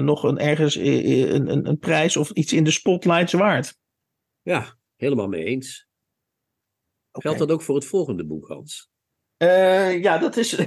[0.00, 3.76] nog een, ergens een, een, een, prijs of iets in de spotlights waard.
[4.42, 5.88] Ja, helemaal mee eens.
[7.12, 7.22] Okay.
[7.22, 8.90] Geldt dat ook voor het volgende boek, Hans?
[9.38, 10.50] Uh, ja, dat is.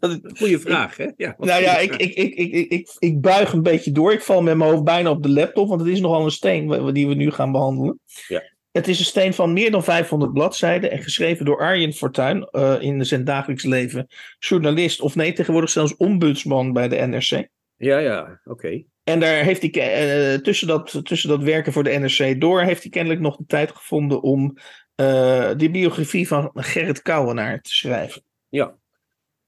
[0.00, 1.06] dat, Goeie vraag, hè?
[1.16, 4.12] Ja, nou ja, ik, ik, ik, ik, ik, ik buig een beetje door.
[4.12, 6.92] Ik val met mijn hoofd bijna op de laptop, want het is nogal een steen
[6.92, 8.00] die we nu gaan behandelen.
[8.28, 8.42] Ja.
[8.70, 12.76] Het is een steen van meer dan 500 bladzijden en geschreven door Arjen Fortuyn uh,
[12.80, 14.06] in zijn dagelijks leven.
[14.38, 17.48] Journalist, of nee, tegenwoordig zelfs ombudsman bij de NRC.
[17.76, 18.82] Ja, ja, oké.
[19.04, 22.82] En daar heeft hij uh, tussen, dat, tussen dat werken voor de NRC door, heeft
[22.82, 24.56] hij kennelijk nog de tijd gevonden om
[25.00, 28.22] uh, die biografie van Gerrit Kouwenaar te schrijven.
[28.48, 28.78] Ja,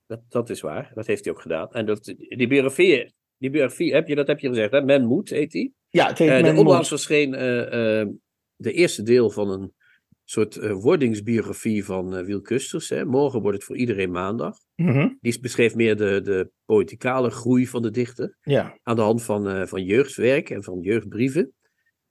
[0.07, 0.91] dat, dat is waar.
[0.95, 1.73] Dat heeft hij ook gedaan.
[1.73, 4.83] En dat, die biografie, die biografie heb je, dat heb je gezegd, hè?
[4.83, 5.75] Men Moet heet die.
[5.89, 7.39] Ja, het heet uh, Men De onlangs verscheen uh,
[8.57, 9.73] de eerste deel van een
[10.25, 12.89] soort wordingsbiografie van Wiel Kusters.
[12.89, 13.05] Hè?
[13.05, 14.57] Morgen wordt het voor iedereen maandag.
[14.77, 15.19] Mm -hmm.
[15.21, 18.37] Die beschreef meer de, de poëticale groei van de dichter.
[18.41, 18.79] Ja.
[18.83, 21.55] Aan de hand van, van jeugdwerk en van jeugdbrieven.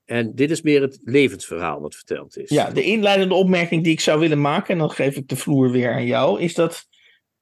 [0.09, 2.49] En dit is meer het levensverhaal wat verteld is.
[2.49, 5.71] Ja, de inleidende opmerking die ik zou willen maken, en dan geef ik de vloer
[5.71, 6.87] weer aan jou, is dat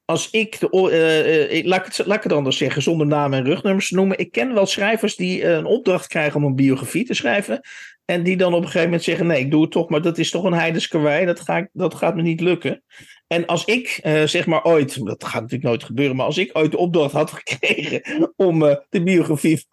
[0.06, 3.34] als ik, de, uh, uh, laat, ik het, laat ik het anders zeggen, zonder naam
[3.34, 6.56] en rugnummers te noemen, ik ken wel schrijvers die uh, een opdracht krijgen om een
[6.56, 7.62] biografie te schrijven,
[8.06, 10.17] en die dan op een gegeven moment zeggen, nee, ik doe het toch, maar dat
[10.17, 12.84] is toch een heidenskarwei, dat, ga dat gaat me niet lukken.
[13.27, 16.71] En als ik, zeg maar ooit, dat gaat natuurlijk nooit gebeuren, maar als ik ooit
[16.71, 19.65] de opdracht had gekregen om de biografie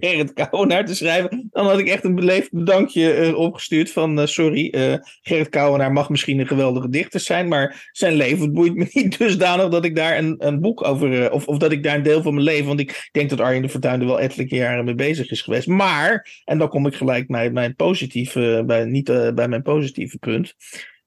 [0.00, 4.26] Gerrit Kouwenaar te schrijven, dan had ik echt een beleefd bedankje uh, opgestuurd van uh,
[4.26, 8.86] sorry, uh, Gerrit Kouwenaar mag misschien een geweldige dichter zijn, maar zijn leven boeit me
[8.92, 12.02] niet dusdanig dat ik daar een, een boek over, of, of dat ik daar een
[12.02, 14.84] deel van mijn leven, want ik denk dat Arjen de Fortuyn er wel ettelijke jaren
[14.84, 15.66] mee bezig is geweest.
[15.66, 20.54] Maar, en dan kom ik gelijk bij mijn positieve, bij, niet bij mijn positieve punt,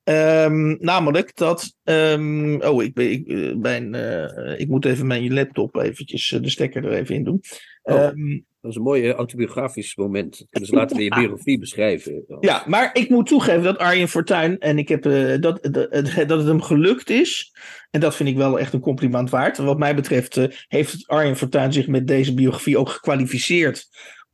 [0.10, 1.76] Um, namelijk dat.
[1.84, 6.92] Um, oh, ik, ik, mijn, uh, ik moet even mijn laptop eventjes de stekker er
[6.92, 7.42] even in doen.
[7.82, 10.48] Oh, um, dat is een mooi autobiografisch moment.
[10.50, 12.26] Dus laten we je biografie beschrijven.
[12.40, 14.60] Ja, maar ik moet toegeven dat Arjen Fortuyn.
[14.60, 15.92] En ik heb uh, dat, dat,
[16.28, 17.54] dat het hem gelukt is.
[17.92, 19.58] En dat vind ik wel echt een compliment waard.
[19.58, 23.88] Wat mij betreft uh, heeft Arjen Fortuyn zich met deze biografie ook gekwalificeerd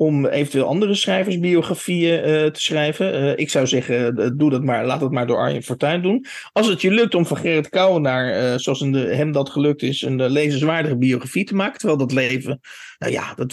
[0.03, 3.23] om eventueel andere schrijversbiografieën uh, te schrijven.
[3.23, 6.25] Uh, ik zou zeggen, uh, doe dat maar, laat dat maar door Arjen Fortuyn doen.
[6.51, 10.29] Als het je lukt om van Gerrit Kouwenaar, zoals in hem dat gelukt is, een
[10.29, 12.59] lezenswaardige biografie te maken, terwijl dat leven,
[12.97, 13.51] nou ja, dat,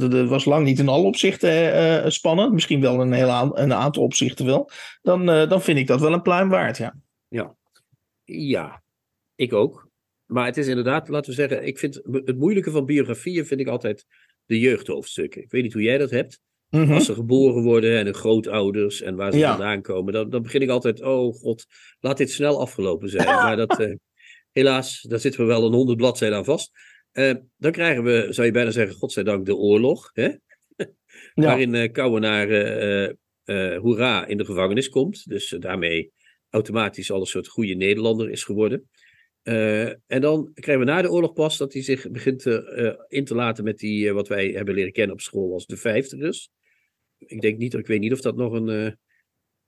[0.00, 4.46] dat, was lang niet in alle opzichten spannend, misschien wel een, heel een aantal opzichten
[4.46, 4.70] wel,
[5.02, 6.94] dan, dan vind ik dat wel een pluim waard, ja.
[7.28, 7.54] Ja,
[8.24, 8.82] ja
[9.34, 9.88] ik ook.
[10.26, 13.68] Maar het is inderdaad, laten we zeggen, ik vind het moeilijke van biografieën vind ik
[13.68, 14.06] altijd
[14.46, 15.42] de jeugdhoofdstukken.
[15.42, 16.40] Ik weet niet hoe jij dat hebt.
[16.70, 16.92] Mm -hmm.
[16.92, 19.50] Als ze geboren worden en hun grootouders en waar ze ja.
[19.50, 21.66] vandaan komen, dan, dan begin ik altijd, oh god,
[22.00, 23.24] laat dit snel afgelopen zijn.
[23.24, 23.94] maar dat, uh,
[24.52, 26.70] helaas, daar zitten we wel een honderd bladzijden aan vast.
[27.12, 30.10] Uh, dan krijgen we, zou je bijna zeggen, godzijdank, de oorlog.
[30.12, 30.28] Hè?
[31.34, 32.48] Waarin uh, Kouwenaar
[33.80, 35.28] hoera in de gevangenis komt.
[35.28, 36.12] Dus daarmee
[36.50, 38.88] automatisch al een soort goede Nederlander is geworden.
[39.44, 43.24] Uh, en dan krijgen we na de oorlog pas dat hij zich begint uh, in
[43.24, 46.50] te laten met die, uh, wat wij hebben leren kennen op school als de vijftigers.
[47.18, 48.96] Ik denk niet, ik weet niet of dat nog een,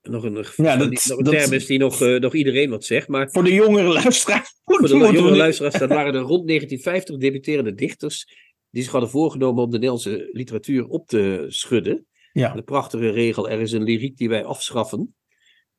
[0.03, 3.09] nog een, ja, dat, nog een dat, term is die nog, nog iedereen wat zegt.
[3.09, 4.55] Maar voor de jongere luisteraars.
[4.65, 8.25] Voor de jongere luisteraars, dat waren er rond 1950 debuterende dichters
[8.71, 12.07] die zich hadden voorgenomen om de Nederlandse literatuur op te schudden.
[12.33, 12.53] Ja.
[12.53, 15.15] De prachtige regel, er is een lyriek die wij afschaffen.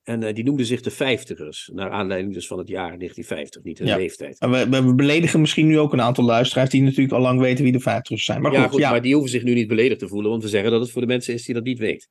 [0.08, 3.78] En uh, die noemden zich de vijftigers, naar aanleiding dus van het jaar 1950, niet
[3.78, 3.98] hun ja.
[3.98, 4.40] leeftijd.
[4.40, 7.64] En we, we, beledigen misschien nu ook een aantal luisteraars die natuurlijk al lang weten
[7.64, 8.42] wie de vijftigers zijn.
[8.42, 8.92] Maar ja, goed ja.
[8.92, 11.02] maar die hoeven zich nu niet beledigd te voelen, want we zeggen dat het voor
[11.02, 12.10] de mensen is die dat niet weten.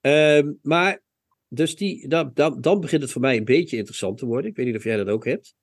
[0.00, 1.02] Uh, maar,
[1.48, 4.50] dus die, dan, dan, dan begint het voor mij een beetje interessant te worden.
[4.50, 5.54] Ik weet niet of jij dat ook hebt.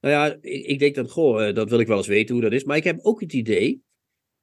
[0.00, 2.44] Nou ja, ik, ik denk dat, goh, uh, dat wil ik wel eens weten hoe
[2.44, 2.64] dat is.
[2.64, 3.80] Maar ik heb ook het idee,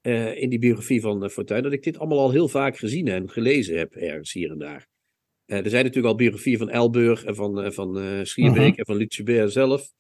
[0.02, 3.30] uh, in die biografie van Fortuyn, dat ik dit allemaal al heel vaak gezien en
[3.30, 4.92] gelezen heb, ergens hier en daar.
[5.46, 8.68] Uh, er zijn natuurlijk al biografieën van Elburg en van, uh, van uh, Schierbeek uh
[8.68, 8.80] -huh.
[8.80, 9.92] en van Luc Joubert zelf.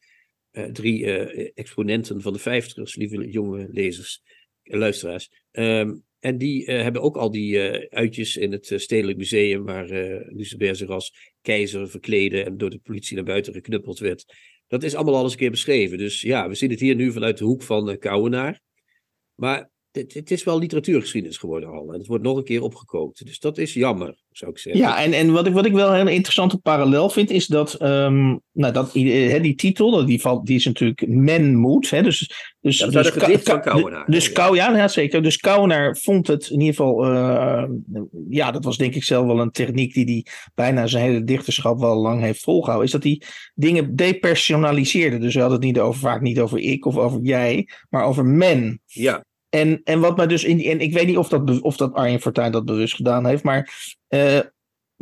[0.71, 1.05] drie
[1.53, 4.21] exponenten van de vijftigers, lieve jonge lezers
[4.63, 5.29] luisteraars.
[5.51, 9.87] Um, en die hebben ook al die uitjes in het Stedelijk Museum, waar
[10.29, 14.25] Luc Joubert zich als keizer verkleden en door de politie naar buiten geknuppeld werd.
[14.67, 15.97] Dat is allemaal al eens een keer beschreven.
[15.97, 18.59] Dus ja, we zien het hier nu vanuit de hoek van Kouwenaar.
[19.35, 21.93] Maar het, het, is wel literatuurgeschiedenis geworden al.
[21.93, 23.25] En het wordt nog een keer opgekookt.
[23.25, 24.81] Dus dat is jammer, zou ik zeggen.
[24.81, 28.41] Ja, en, en wat, ik, wat ik wel een interessante parallel vind, is dat, um,
[28.51, 31.89] nou, dat he, die titel, die, valt, die is natuurlijk Men Moet.
[31.89, 34.05] Hè, dus, dus, ja, dus, gedicht van Kouwenaar.
[34.05, 35.23] Dus, Kou, ja, ja, zeker.
[35.23, 37.63] Dus Kouwenaar vond het in ieder geval, uh,
[38.29, 41.79] ja, dat was denk ik zelf wel een techniek die hij bijna zijn hele dichterschap
[41.79, 42.85] wel lang heeft volgehouden.
[42.85, 43.21] Is dat hij
[43.53, 45.17] dingen depersonaliseerde.
[45.17, 48.25] Dus we hadden het niet over, vaak niet over ik of over jij, maar over
[48.25, 48.81] men.
[48.85, 49.23] Ja.
[49.53, 52.21] En, en wat mij dus in en ik weet niet of dat, of dat Arjen
[52.21, 54.39] Fortuyn dat bewust gedaan heeft, maar uh,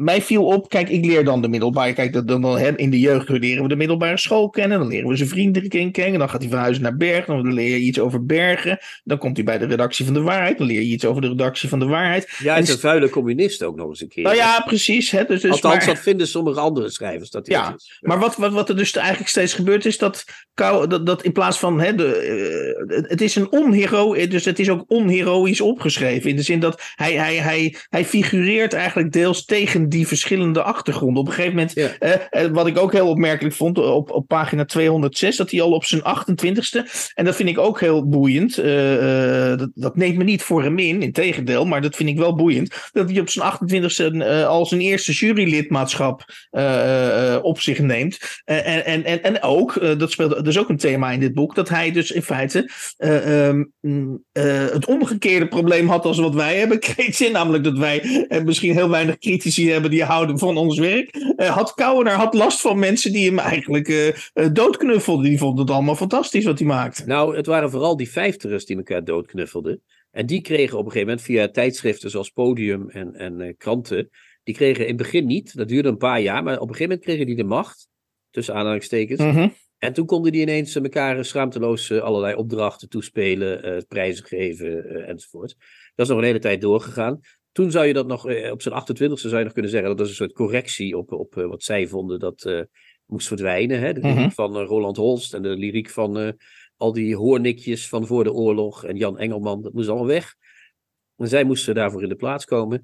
[0.01, 3.29] mij viel op, kijk, ik leer dan de middelbare, kijk, dan, dan, in de jeugd
[3.29, 6.49] leren we de middelbare school kennen, dan leren we zijn vrienden kennen, dan gaat hij
[6.49, 10.05] verhuizen naar Bergen, dan leer je iets over Bergen, dan komt hij bij de redactie
[10.05, 12.35] van de waarheid, dan leer je iets over de redactie van de waarheid.
[12.37, 14.23] Ja, hij is een vuile communist ook nog eens een keer.
[14.23, 15.11] Nou ja, precies.
[15.11, 17.29] Hè, dus, dus, Althans, maar, dat vinden sommige andere schrijvers.
[17.29, 21.23] Dat ja, maar wat, wat, wat er dus eigenlijk steeds gebeurt is dat, dat, dat
[21.23, 25.61] in plaats van, hè, de, uh, het is een onhero, dus het is ook onheroïs
[25.61, 30.63] opgeschreven, in de zin dat hij, hij, hij, hij figureert eigenlijk deels tegen die verschillende
[30.63, 31.17] achtergrond.
[31.17, 31.89] Op een gegeven moment, ja.
[32.31, 35.85] uh, wat ik ook heel opmerkelijk vond, op, op pagina 206, dat hij al op
[35.85, 40.43] zijn 28ste, en dat vind ik ook heel boeiend, uh, dat, dat, neemt me niet
[40.43, 43.53] voor hem in, in tegendeel, maar dat vind ik wel boeiend, dat hij op zijn
[43.53, 46.25] 28ste uh, al zijn eerste jurylidmaatschap
[47.41, 48.41] op zich neemt.
[48.45, 51.55] en, en, en, en ook, dat speelt dat is ook een thema in dit boek,
[51.55, 53.71] dat hij dus in feite um,
[54.71, 59.17] het omgekeerde probleem had als wat wij hebben, Kreetje, namelijk dat wij misschien heel weinig
[59.17, 61.15] critici hebben die houden van ons werk.
[61.15, 65.25] Uh, had Kouwenaar had last van mensen die hem eigenlijk uh, doodknuffelden.
[65.25, 67.05] Die vonden het allemaal fantastisch wat hij maakte.
[67.05, 69.81] Nou, het waren vooral die vijftigers die elkaar doodknuffelden.
[70.11, 74.09] En die kregen op een gegeven moment via tijdschriften zoals Podium en, en kranten.
[74.43, 76.87] Die kregen in het begin niet, dat duurde een paar jaar, maar op een gegeven
[76.87, 77.89] moment kregen die de macht.
[78.29, 79.21] Tussen aanhalingstekens.
[79.21, 79.53] Mm -hmm.
[79.77, 85.55] En toen konden die ineens elkaar schaamteloos allerlei opdrachten toespelen, prijzen geven enzovoort.
[85.95, 87.19] Dat is nog een hele tijd doorgegaan.
[87.51, 90.09] Toen zou je dat nog, op zijn 28e zou je nog kunnen zeggen, dat is
[90.09, 92.61] een soort correctie op, op wat zij vonden dat uh,
[93.05, 93.79] moest verdwijnen.
[93.79, 93.93] Hè?
[93.93, 94.29] De lyriek Mhm.
[94.29, 96.31] van uh, Roland Holst en de lyriek van uh,
[96.77, 100.35] al die hoornikjes van voor de oorlog en Jan Engelman, dat moest allemaal weg.
[101.17, 102.83] En zij moesten daarvoor in de plaats komen.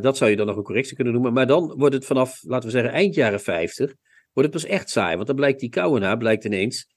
[0.00, 1.32] dat zou je dan nog een correctie kunnen noemen.
[1.32, 3.94] Maar dan wordt het vanaf, laten we zeggen, eind jaren 50,
[4.32, 5.14] wordt het pas echt saai.
[5.14, 6.94] Want dan blijkt die Kouwenaar, blijkt ineens,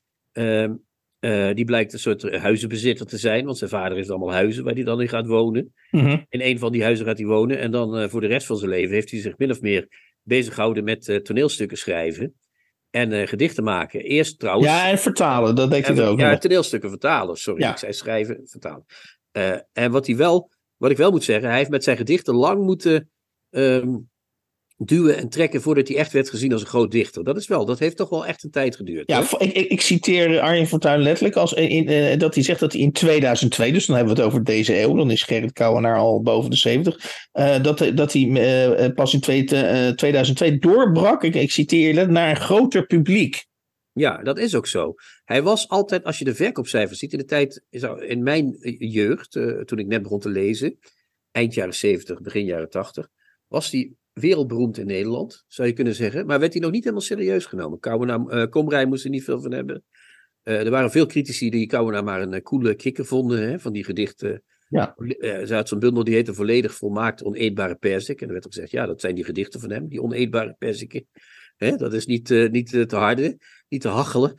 [1.19, 3.45] uh, die blijkt een soort huizenbezitter te zijn.
[3.45, 5.73] Want zijn vader heeft allemaal huizen waar hij dan in gaat wonen.
[5.91, 6.25] Mm -hmm.
[6.29, 7.59] In een van die huizen gaat hij wonen.
[7.59, 9.87] En dan uh, voor de rest van zijn leven heeft hij zich min of meer
[10.23, 12.33] bezig gehouden met uh, toneelstukken schrijven.
[12.89, 14.01] En gedichten maken.
[14.01, 14.67] Eerst trouwens.
[14.67, 16.19] Ja, en vertalen, dat deed hij ook.
[16.19, 16.39] Ja, nog.
[16.39, 17.35] toneelstukken vertalen.
[17.35, 17.71] Sorry, ja.
[17.71, 18.85] ik zei schrijven, vertalen.
[19.73, 22.63] en wat hij wel, wat ik wel moet zeggen, hij heeft met zijn gedichten lang
[22.63, 23.09] moeten
[23.49, 24.09] um,
[24.77, 27.23] duwen en trekken voordat hij echt werd gezien als een groot dichter.
[27.23, 29.09] Dat is wel, dat heeft toch wel echt een tijd geduurd.
[29.09, 32.73] Ja, ik, ik, ik, citeer Arjen Fortuyn letterlijk als in, uh, dat hij zegt dat
[32.73, 35.97] hij in 2002, dus dan hebben we het over deze eeuw, dan is Gerrit Kouwenaar
[35.97, 41.35] al boven de 70, uh, dat, dat hij uh, pas in twee, 2002 doorbrak, ik,
[41.35, 43.45] ik citeer letterlijk, naar een groter publiek.
[43.91, 44.93] Ja, dat is ook zo.
[45.23, 47.63] Hij was altijd, als je de verkoopcijfers ziet, in de tijd,
[48.07, 49.31] in mijn jeugd,
[49.65, 50.79] toen ik net begon te lezen,
[51.31, 53.07] eind jaren 70, begin jaren 80,
[53.47, 56.25] was hij wereldberoemd in Nederland, zou je kunnen zeggen.
[56.25, 57.79] Maar werd hij nog niet helemaal serieus genomen.
[57.79, 59.83] Kouwenaar, uh, Komrij moest er niet veel van hebben.
[60.43, 63.83] Uh, er waren veel critici die Kouwenaar maar een coole kikker vonden, hè, van die
[63.83, 64.43] gedichten.
[64.69, 64.95] Ja.
[65.45, 68.21] ze had zo'n bundel die heette Volledig Volmaakt Oneetbare Persik.
[68.21, 71.07] En er werd ook gezegd, ja, dat zijn die gedichten van hem, die oneetbare perziken.
[71.57, 73.37] Dat is niet, niet te harde,
[73.69, 74.35] niet te hachelen.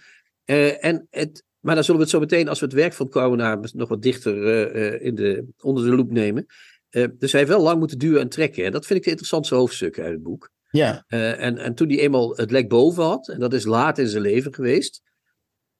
[0.80, 3.70] en het, maar dan zullen we het zo meteen, als we het werk van Kouwenaar
[3.72, 6.46] nog wat dichter in de, onder de loep nemen...
[6.90, 8.64] Uh, dus hij heeft wel lang moeten duwen en trekken.
[8.64, 10.50] En dat vind ik de interessantste hoofdstukken uit het boek.
[10.70, 11.04] Ja.
[11.08, 14.08] Uh, en, en toen hij eenmaal het lek boven had, en dat is laat in
[14.08, 15.02] zijn leven geweest,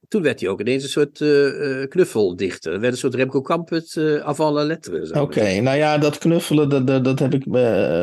[0.08, 2.72] toen werd hij ook ineens een soort uh, knuffeldichter.
[2.72, 5.08] Er werd een soort Remco Kampert uh, avant la lettre.
[5.08, 7.52] Oké, okay, nou ja, dat knuffelen, dat, dat, dat heb ik, uh,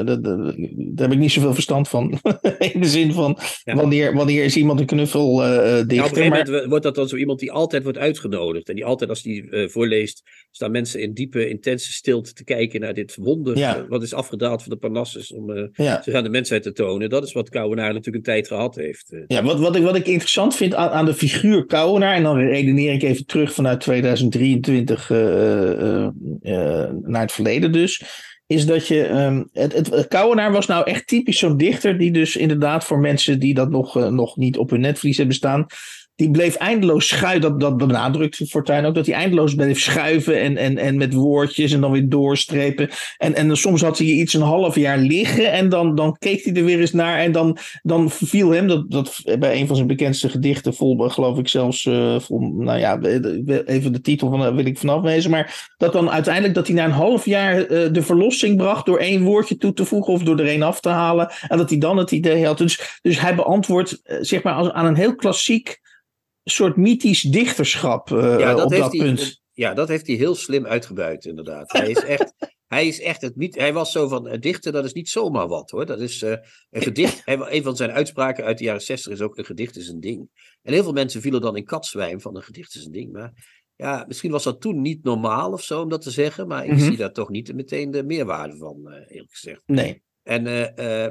[0.06, 2.20] dat, daar heb ik niet zoveel verstand van.
[2.74, 3.76] In de zin van, ja.
[3.76, 5.94] wanneer, wanneer is iemand een knuffeldichter?
[5.96, 6.46] Ja, op een maar...
[6.48, 8.70] moment wordt dat dan zo iemand die altijd wordt uitgenodigd.
[8.70, 12.94] En die altijd, als die voorleest, staan mensen in diepe, intense stilte te kijken naar
[12.94, 13.58] dit wonder.
[13.58, 13.86] Ja.
[13.88, 16.02] wat is afgedaald van de Parnassus om ja.
[16.02, 17.10] zich aan de mensheid te tonen.
[17.10, 19.16] Dat is wat Kouwenaar natuurlijk een tijd gehad heeft.
[19.28, 22.38] Ja, wat, wat, ik, wat ik interessant vind aan, aan de figuur Kouwenaar en dan
[22.38, 26.08] redeneer ik even terug vanuit 2023 uh, uh,
[26.42, 28.04] uh, naar het verleden dus.
[28.48, 29.10] Is dat je.
[29.10, 31.98] Um, het, het, het Kouwenaar was nou echt typisch zo'n dichter.
[31.98, 35.66] die dus inderdaad voor mensen die dat nog, nog niet op hun netvlies hebben staan.
[36.16, 37.42] Die bleef eindeloos schuiven.
[37.42, 41.72] Dat, dat benadrukt Fortuyn ook, dat hij eindeloos bleef schuiven en, en, en met woordjes
[41.72, 42.90] en dan weer doorstrepen.
[43.18, 46.54] En, en soms had hij iets een half jaar liggen en dan, dan keek hij
[46.54, 49.88] er weer eens naar en dan, dan viel hem, dat, dat bij een van zijn
[49.88, 53.00] bekendste gedichten, vol, geloof ik zelfs, uh, vol, nou ja,
[53.66, 56.86] even de titel van wil ik vanaf wezen, maar dat dan uiteindelijk dat hij na
[56.86, 60.40] een half jaar uh, de verlossing bracht door één woordje toe te voegen of door
[60.40, 62.58] er één af te halen en dat hij dan het idee had.
[62.58, 65.84] Dus, dus hij beantwoordt zeg maar aan een heel klassiek
[66.52, 69.44] soort mythisch dichterschap uh, ja, dat op dat hij, punt.
[69.52, 71.72] Ja, dat heeft hij heel slim uitgebuit, inderdaad.
[71.72, 72.34] Hij is echt,
[72.76, 73.56] hij is echt het niet.
[73.56, 75.86] Hij was zo van uh, dichten, dat is niet zomaar wat hoor.
[75.86, 76.36] Dat is uh,
[76.70, 77.22] een gedicht.
[77.26, 80.00] Hij, een van zijn uitspraken uit de jaren 60 is ook: een gedicht is een
[80.00, 80.30] ding.
[80.62, 83.12] En heel veel mensen vielen dan in katzwijm van een gedicht is een ding.
[83.12, 83.34] Maar
[83.76, 86.48] ja, misschien was dat toen niet normaal of zo om dat te zeggen.
[86.48, 86.86] Maar ik mm -hmm.
[86.86, 89.62] zie daar toch niet meteen de meerwaarde van, eerlijk gezegd.
[89.66, 90.04] Nee.
[90.24, 90.44] En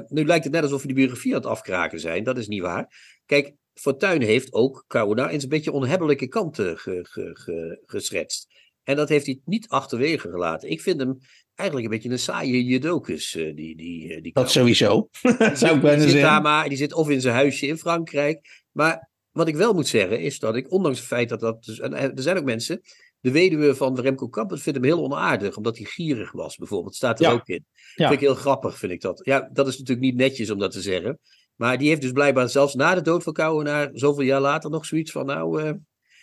[0.07, 2.23] nu lijkt het net alsof we die biografie aan het afkraken zijn.
[2.23, 2.87] Dat is niet waar.
[3.25, 8.47] Kijk, Fortuyn heeft ook Kauna in zijn beetje onhebbelijke kanten ge, ge, ge, geschetst.
[8.83, 10.69] En dat heeft hij niet achterwege gelaten.
[10.69, 11.17] Ik vind hem
[11.55, 13.35] eigenlijk een beetje een saaie judokus.
[13.35, 15.09] Uh, die, die, die dat sowieso,
[15.53, 16.21] zou ik bijna die zit zeggen.
[16.21, 18.63] Daar maar, die zit of in zijn huisje in Frankrijk.
[18.71, 21.63] Maar wat ik wel moet zeggen is dat ik, ondanks het feit dat dat...
[21.63, 22.81] Dus, en er zijn ook mensen...
[23.19, 26.95] De weduwe van Remco Kampert vindt hem heel onaardig, omdat hij gierig was, bijvoorbeeld.
[26.95, 27.31] Staat er Ja.
[27.31, 27.65] ook in.
[27.95, 28.07] Ja.
[28.07, 29.21] Vind ik heel grappig, vind ik dat.
[29.23, 31.19] Ja, dat is natuurlijk niet netjes om dat te zeggen.
[31.55, 34.85] Maar die heeft dus blijkbaar zelfs na de dood van Kouwenaar, zoveel jaar later, nog
[34.85, 35.61] zoiets van, nou...
[35.61, 35.71] eh,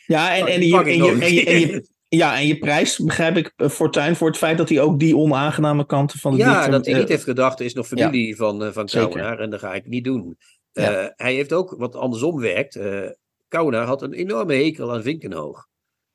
[0.07, 1.87] Ja, en, Oh, en, die en, je, en, je, en je- keer.
[2.21, 5.17] ja, en je prijs, begrijp ik, eh, Fortuyn voor het feit dat hij ook die
[5.17, 7.87] onaangename kanten van de Ja, dichter, dat hij eh, niet heeft gedacht, er is nog
[7.87, 8.87] familie van, eh van.
[8.87, 10.37] Kouwenaar en dat ga ik niet doen.
[10.73, 10.93] Ja.
[11.03, 12.77] Eh, hij heeft ook wat andersom werkt.
[12.77, 13.01] eh
[13.49, 15.67] Kouwenaar had een enorme hekel aan Vinkenhoog.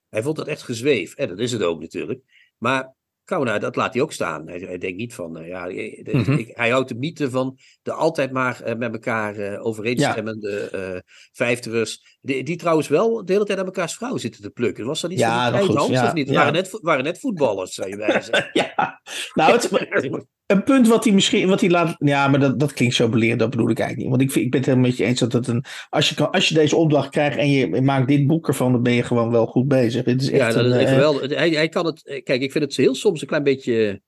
[0.09, 1.15] Hij vond dat echt gezweef.
[1.15, 2.21] En dat is het ook natuurlijk.
[2.57, 2.95] Maar
[3.27, 4.47] Kouwenaar, dat laat hij ook staan.
[4.47, 6.31] Hij, hij denkt niet van, eh, ja, eh, de- Mhm.
[6.31, 10.99] ik- hij houdt hem niet eh, van de altijd maar eh, met elkaar overeenstemmende eh
[11.31, 12.17] vijftigers.
[12.21, 14.85] Die, die trouwens wel de hele tijd aan elkaars vrouw zitten te plukken.
[14.85, 16.29] Was dat niet Ja, zo dat goed, ja, of niet?
[16.29, 16.33] Ja.
[16.35, 18.49] waren net, waren net voetballers, zou je wijzen.
[18.53, 19.01] Ja,
[19.33, 19.69] nou, het,
[20.47, 23.39] een punt wat hij misschien, wat hij laat, ja, maar dat, dat klinkt zo belerend,
[23.39, 24.17] dat bedoel ik eigenlijk niet.
[24.17, 26.15] Want ik, vind, ik ben het helemaal met je eens dat het een, als je,
[26.15, 29.03] kan, als je deze opdracht krijgt en je maakt dit boek ervan, dan ben je
[29.03, 30.05] gewoon wel goed bezig.
[30.05, 31.35] Het is echt Ja, dat is echt geweldig.
[31.35, 32.05] Hij, hij kan het.
[32.07, 34.01] eh, Kijk, ik vind het heel soms een klein beetje.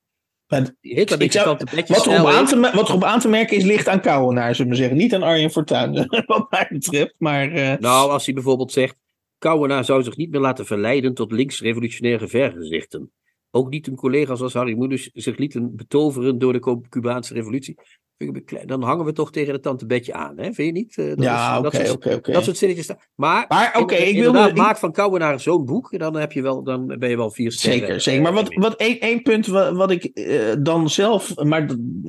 [1.09, 3.87] Maar ik zou- wat, erop snel aan te, wat erop aan te merken is licht
[3.87, 4.97] aan Kouwenaar, zullen we zeggen.
[4.97, 5.93] Niet aan Arjen Fortuyn,
[6.25, 7.15] wat mij betreft.
[7.17, 8.95] Maar eh, Nou, als hij bijvoorbeeld zegt.
[9.37, 13.11] Kouwenaar zou zich niet meer laten verleiden tot links-revolutionaire vergezichten.
[13.51, 17.75] Ook niet hun collega's als Harry Moeders zich lieten betoveren door de Cu- Cubaanse revolutie.
[18.65, 20.43] Dan hangen we toch tegen het tantebedje aan, hè?
[20.43, 20.97] Vind je niet?
[20.97, 22.31] Eh, dat ja, is- dat oké, oké.
[22.31, 22.87] Dat soort zinnetjes.
[23.15, 24.51] Maar, Maar oké, ik wilde...
[24.55, 25.99] maak van Kouwenaar zo'n boek.
[25.99, 27.79] Dan, heb je wel, dan ben je wel vier sterren.
[27.79, 28.21] Zeker, zeker.
[28.21, 31.35] Maar wat, eh, wat één, één punt wat, wat ik eh, dan zelf.
[31.43, 31.67] Maar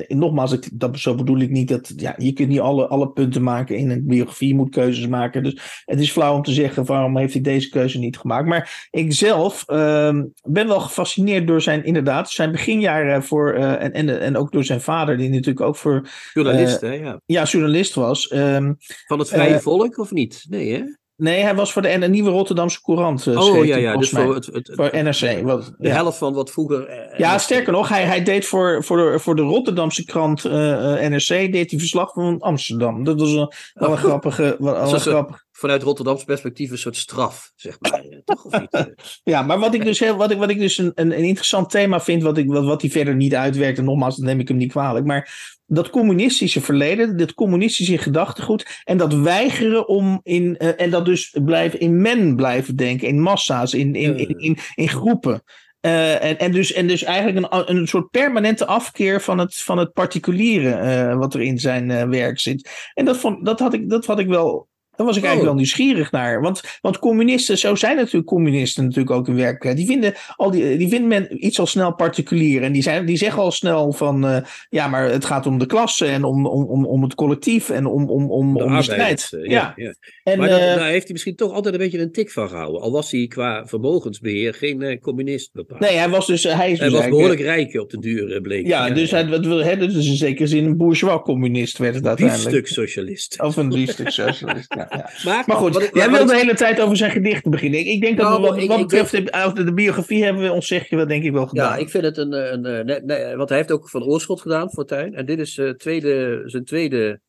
[0.08, 1.92] nogmaals, ik, dat, zo bedoel ik niet dat.
[1.96, 5.42] Ja, je kunt niet alle, alle punten maken in een biografie, je moet keuzes maken.
[5.42, 8.46] Dus het is flauw om te zeggen waarom heeft hij deze keuze niet gemaakt.
[8.48, 13.52] Maar ik zelf ehm, ben wel gefascineerd door zijn, inderdaad, zijn beginjaren voor.
[13.52, 15.98] eh, en, en, en ook door zijn vader, die natuurlijk ook voor.
[16.32, 16.92] Journalist, hè?
[16.92, 17.20] Ja.
[17.26, 18.28] Ja, journalist was.
[18.28, 18.72] Ehm,
[19.06, 20.44] Van het Vrije Eh, Volk of niet?
[20.48, 20.82] Nee, hè?
[21.16, 23.26] nee, hij was voor de, nieuwe Rotterdamse Courant.
[23.26, 23.96] eh, Oh ja, ja.
[23.96, 24.24] Dus mij.
[24.24, 25.42] voor, het, het, voor NRC.
[25.42, 25.94] Wat, de ja.
[25.94, 26.86] helft van wat vroeger.
[26.86, 31.04] eh, Ja, sterker nog, hij, hij deed voor, voor, de, voor de Rotterdamse krant eh,
[31.04, 33.04] eh, NRC deed hij verslag van Amsterdam.
[33.04, 33.36] Dat was een,
[33.74, 33.96] wel een Oh.
[34.00, 34.56] grappige.
[34.58, 35.44] Wel, grappig.
[35.60, 38.00] Vanuit Rotterdams perspectief een soort straf, zeg maar.
[38.00, 38.94] eh, Toch of niet?
[39.22, 41.70] Ja, maar wat ik dus, heel, wat ik, wat ik dus een, een, een interessant
[41.70, 44.48] thema vind, wat, ik, wat, wat hij verder niet uitwerkt, en nogmaals, dat neem ik
[44.48, 50.56] hem niet kwalijk, maar dat communistische verleden, dat communistische gedachtegoed, en dat weigeren om in,
[50.56, 54.58] eh, en dat dus blijven in men blijven denken, in massa's, in, in, in, in,
[54.74, 55.42] in groepen.
[55.80, 59.78] Eh, en, en, dus, en dus eigenlijk een, een soort permanente afkeer van het, van
[59.78, 62.90] het particuliere eh, wat er in zijn eh, werk zit.
[62.94, 64.68] En dat, vond, dat, had ik, dat had ik wel.
[65.00, 65.46] Daar was ik eigenlijk Oh.
[65.46, 66.40] wel nieuwsgierig naar.
[66.40, 69.76] Want, want communisten, zo zijn natuurlijk communisten natuurlijk ook in werkelijkheid.
[69.76, 72.62] Die vinden, al die, die vinden men iets al snel particulier.
[72.62, 74.36] En die, zijn, die zeggen al snel van eh,
[74.68, 77.86] ja, maar het gaat om de klasse en om, om, om, om het collectief en
[77.86, 79.28] om, om, om, de om de strijd.
[79.32, 79.50] eh, ja.
[79.50, 79.72] ja.
[79.76, 79.94] ja.
[80.22, 82.48] En, Maar dat, eh, daar heeft hij misschien toch altijd een beetje een tik van
[82.48, 82.80] gehouden.
[82.80, 85.80] Al was hij qua vermogensbeheer geen communist bepaald.
[85.80, 86.42] nee, hij was dus.
[86.42, 88.66] Hij, is hij dus was behoorlijk rijk op de duur, eh, bleek.
[88.66, 92.06] Ja, dus hij wat wil hè, dus in zekere zin een bourgeois communist werd het
[92.06, 92.50] uiteindelijk.
[92.50, 93.40] Biefstuk socialist.
[93.42, 94.74] Of een biefstuk socialist.
[94.74, 94.89] Ja.
[95.24, 97.80] Maar, Maar goed, ik- jij wat wil ik- de hele tijd over zijn gedichten beginnen.
[97.80, 100.52] Ik, ik denk dat Nou, we, wat, ik- wat ik betreft de, biografie hebben we
[100.52, 101.72] ons zegje wel denk ik wel gedaan.
[101.72, 102.32] Ja, ik vind het een.
[102.32, 105.14] eh, een, eh, nee, nee, want hij heeft ook van Oorschot gedaan, Fortuyn.
[105.14, 107.20] En dit is eh, tweede, zijn tweede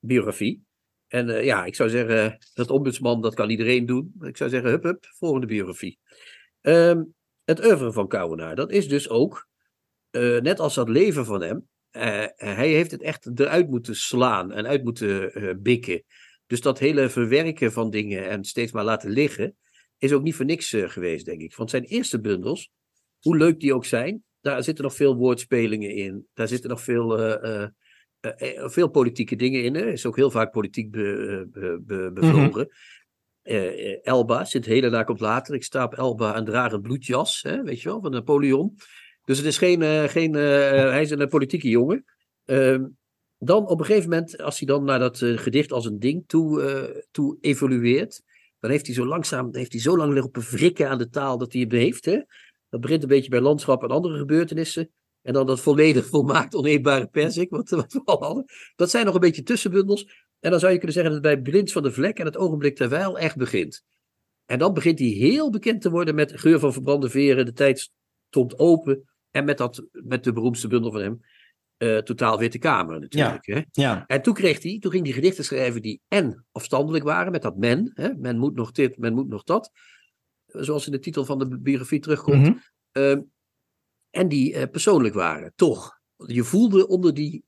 [0.00, 0.66] biografie.
[1.08, 4.14] En ja, ik zou zeggen, dat ombudsman, dat kan iedereen doen.
[4.20, 5.98] Ik zou zeggen, hup, hup, volgende biografie.
[6.60, 7.02] Ehm,
[7.44, 9.46] het oeuvre van Kouwenaar, dat is dus ook,
[10.40, 11.68] net als dat leven van hem,
[12.36, 16.02] hij heeft het echt eruit moeten slaan en uit moeten eh, bikken.
[16.46, 19.56] Dus dat hele verwerken van dingen en steeds maar laten liggen,
[19.98, 21.56] is ook niet voor niks uh, geweest, denk ik.
[21.56, 22.70] Want zijn eerste bundels,
[23.20, 26.26] hoe leuk die ook zijn, daar zitten nog veel woordspelingen in.
[26.34, 27.66] Daar zitten nog veel, uh,
[28.20, 29.76] uh, veel politieke dingen in.
[29.76, 32.68] Er is ook heel vaak politiek be, be, be, bevlogen.
[32.68, 34.00] Mm-hmm.
[34.02, 35.54] Elba, Sint Helena komt later.
[35.54, 38.76] Ik sta op Elba en draag een bloedjas, hè, weet je wel, van Napoleon.
[39.28, 42.04] Dus het is geen, geen hij is een politieke jongen.
[42.44, 42.84] Ehm,
[43.38, 47.06] dan op een gegeven moment, als hij dan naar dat gedicht als een ding toe,
[47.10, 48.22] toe evolueert,
[48.60, 51.52] dan heeft hij zo langzaam, heeft hij zo lang lopen wrikken aan de taal dat
[51.52, 52.04] hij hem heeft.
[52.04, 52.22] Hè?
[52.68, 54.90] Dat begint een beetje bij landschap en andere gebeurtenissen.
[55.22, 58.44] En dan dat volledig volmaakt oneetbare persik, wat, wat we al hadden.
[58.76, 60.26] Dat zijn nog een beetje tussenbundels.
[60.40, 62.36] En dan zou je kunnen zeggen dat het bij Blind van de Vlek en het
[62.36, 63.82] ogenblik terwijl echt begint.
[64.46, 67.44] En dan begint hij heel bekend te worden met Geur van verbrande veren.
[67.44, 67.90] De tijd
[68.28, 69.08] stond open.
[69.30, 71.20] En met, dat, met de beroemdste bundel van hem,
[71.78, 73.46] uh, Totaal Witte Kamer natuurlijk.
[73.46, 73.62] Ja, hè?
[73.72, 74.06] ja.
[74.06, 77.56] En toen kreeg hij, toen ging hij gedichten schrijven die en afstandelijk waren, met dat
[77.56, 77.90] men.
[77.94, 78.14] Hè?
[78.14, 79.70] Men moet nog dit, men moet nog dat.
[80.46, 82.48] Zoals in de titel van de biografie terugkomt.
[82.48, 82.56] Mhm.
[82.92, 83.16] Uh,
[84.10, 86.00] en die uh, persoonlijk waren, toch.
[86.16, 87.44] Je voelde onder die.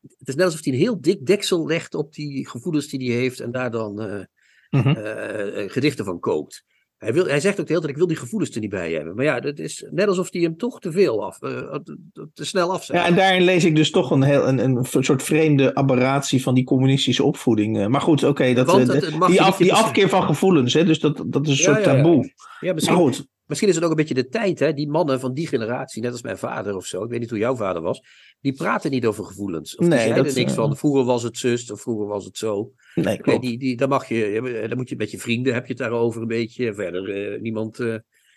[0.00, 3.20] Het is net alsof hij een heel dik deksel legt op die gevoelens die hij
[3.20, 4.24] heeft en daar dan uh,
[4.70, 5.68] Mhm.
[5.68, 6.64] gedichten van kookt.
[7.02, 8.92] Hij, wil, hij zegt ook de hele tijd: Ik wil die gevoelens er niet bij
[8.92, 9.14] hebben.
[9.14, 11.74] Maar ja, dat is net alsof hij hem toch te veel af, uh,
[12.34, 12.96] te snel afzet.
[12.96, 16.54] Ja, en daarin lees ik dus toch een, heel, een, een soort vreemde aberratie van
[16.54, 17.88] die communistische opvoeding.
[17.88, 18.66] Maar goed, oké, okay, dat,
[19.18, 21.84] mag die, af, die afkeer van gevoelens, hè, dus dat, dat is een Ja, soort
[21.84, 22.02] ja, ja.
[22.02, 22.32] taboe.
[22.60, 24.72] Ja, misschien, Maar goed, misschien is het ook een beetje de tijd, hè?
[24.72, 27.38] Die mannen van die generatie, net als mijn vader of zo, ik weet niet hoe
[27.38, 28.02] jouw vader was,
[28.40, 29.72] die praten niet over gevoelens.
[29.76, 32.24] Of die Nee, zeiden dat, niks eh, van, vroeger was het zus of vroeger was
[32.24, 32.72] het zo.
[32.94, 33.42] nee, klopt.
[33.42, 36.20] die, die, dan, mag je, dan moet je met je vrienden, heb je het daarover
[36.22, 36.74] een beetje.
[36.74, 37.78] Verder eh, niemand.
[37.80, 37.94] eh,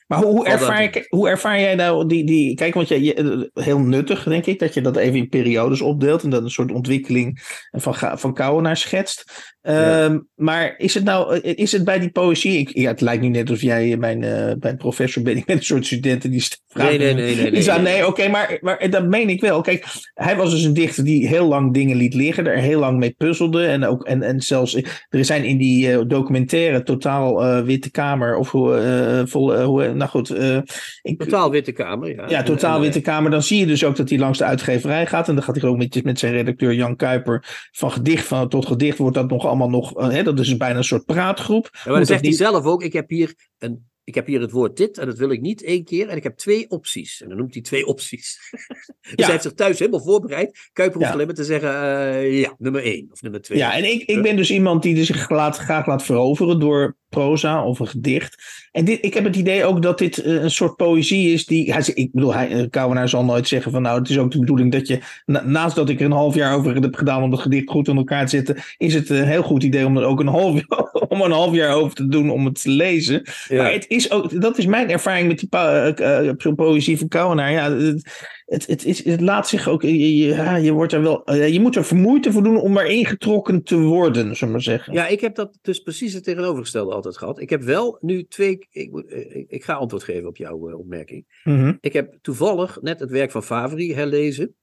[0.07, 2.87] Maar hoe, hoe, Al dat- ervaar, je- hoe ervaar jij nou die, die kijk, want
[2.87, 6.49] je, heel nuttig denk ik, dat je dat even in periodes opdeelt en dat een
[6.49, 7.39] soort ontwikkeling
[7.71, 9.53] van, van Kouwenaar schetst.
[9.65, 10.03] Ja.
[10.03, 13.29] Ehm, maar is het nou, is het bij die poëzie, ik, ja, het lijkt nu
[13.29, 16.63] net alsof jij mijn, eh mijn professor bent, ik ben een soort studenten die st-
[16.73, 17.79] Nee, nee, nee, nee, nee, nee.
[17.79, 19.61] nee, oké, maar, maar dat meen ik wel.
[19.61, 22.97] Kijk, hij was dus een dichter die heel lang dingen liet liggen, er heel lang
[22.97, 23.65] mee puzzelde.
[23.65, 24.75] En, ook, en, en zelfs,
[25.09, 29.65] er zijn in die eh, documentaire Totaal eh, Witte Kamer, of hoe, eh, vol, eh,
[29.65, 30.57] hoe, nou goed, eh,
[31.01, 32.15] ik, totaal witte kamer.
[32.15, 33.31] Ja, ja, Totaal en, Witte Kamer.
[33.31, 35.27] Dan zie je dus ook dat hij langs de uitgeverij gaat.
[35.27, 38.65] En dan gaat hij ook met, met zijn redacteur Jan Kuiper van gedicht van, tot
[38.65, 41.69] gedicht wordt dat nog allemaal nog, eh, hè, dat is bijna een soort praatgroep.
[41.71, 44.41] Ja, maar dan dat zegt hij zelf ook: ik heb, hier een, ik heb hier
[44.41, 46.09] het woord dit en dat wil ik niet één keer.
[46.09, 47.21] En ik heb twee opties.
[47.21, 48.39] En dan noemt hij twee opties.
[48.51, 49.23] dus Ja.
[49.23, 50.69] hij heeft zich thuis helemaal voorbereid.
[50.73, 51.13] Kuiper hoeft Ja.
[51.13, 53.57] alleen maar te zeggen: eh, ja, nummer één of nummer twee.
[53.57, 57.65] Ja, en ik, ik ben dus iemand die zich laat, graag laat veroveren door proza
[57.65, 58.43] of een gedicht.
[58.71, 61.73] En dit, ik heb het idee ook dat dit eh, een soort poëzie is die.
[61.73, 64.39] Hij, ik bedoel, hij, eh, Kouwenaar zal nooit zeggen van nou, het is ook de
[64.39, 64.99] bedoeling dat je.
[65.25, 67.87] na- naast dat ik er een half jaar over heb gedaan om het gedicht goed
[67.87, 70.61] in elkaar te zetten, is het een heel goed idee om er ook een half,
[71.07, 73.21] om een half jaar over te doen om het te lezen.
[73.47, 73.61] Ja.
[73.63, 77.51] Maar het is ook, dat is mijn ervaring met die po- eh, poëzie van Kouwenaar.
[77.51, 78.09] Ja, het,
[78.45, 79.81] het, het, is, het laat zich ook.
[79.81, 83.05] Je, je, je, wordt er wel, eh, je moet er vermoeid voor doen om erin
[83.05, 84.93] getrokken te worden, zullen we maar zeggen.
[84.93, 87.39] Ja, ik heb dat dus precies het tegenovergestelde altijd gehad.
[87.39, 88.51] Ik heb wel nu twee.
[88.51, 91.41] Ik, ik, ik ga antwoord geven op jouw opmerking.
[91.43, 91.73] Mhm.
[91.79, 94.55] Ik heb toevallig net het werk van Favri herlezen.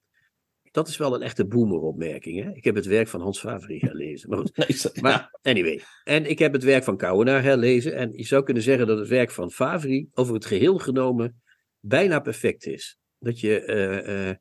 [0.72, 2.42] Dat is wel een echte boomeropmerking.
[2.44, 2.50] Hè?
[2.50, 4.28] Ik heb het werk van Hans Favri herlezen.
[4.28, 5.80] Maar goed, Nee, is dat- Maar anyway.
[6.04, 7.94] En ik heb het werk van Kouwenaar herlezen.
[7.94, 11.42] En je zou kunnen zeggen dat het werk van Favri over het geheel genomen
[11.80, 12.98] bijna perfect is.
[13.18, 14.36] Dat je, eh, eh,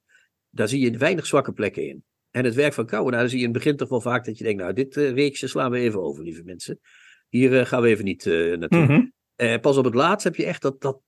[0.49, 2.03] daar zie je weinig zwakke plekken in.
[2.31, 4.37] En het werk van Kouwenaar, daar zie je in het begin toch wel vaak dat
[4.37, 6.79] je denkt, nou, dit uh, weekje slaan we even over, lieve mensen.
[7.29, 9.11] Hier gaan we even niet naartoe.
[9.37, 10.99] Uh, pas op het laatst heb je echt dat, dat,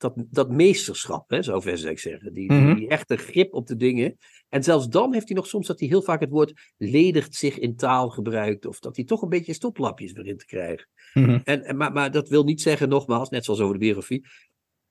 [0.00, 2.32] dat, dat meesterschap, hè, zou ik zeggen.
[2.32, 2.66] Die, Mhm.
[2.66, 4.16] die, die echte grip op de dingen.
[4.48, 7.58] En zelfs dan heeft hij nog soms dat hij heel vaak het woord ledigt zich
[7.58, 8.66] in taal gebruikt.
[8.66, 10.88] Of dat hij toch een beetje stoplapjes begint te krijgen.
[11.14, 11.38] Mhm.
[11.44, 14.24] En, en, maar, maar dat wil niet zeggen, nogmaals, net zoals over de biografie.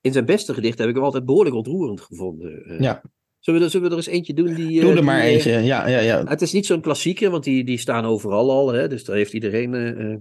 [0.00, 2.72] In zijn beste gedicht heb ik hem altijd behoorlijk ontroerend gevonden.
[2.72, 3.02] Uh, Ja.
[3.38, 4.54] Zullen we, er, zullen we er eens eentje doen?
[4.54, 6.24] Die, Doe er maar uh, eentje, ja, ja, ja.
[6.24, 8.72] Het is niet zo'n klassieker, want die, die staan overal al.
[8.72, 9.74] Hè, dus daar heeft iedereen...
[9.74, 10.16] Uh,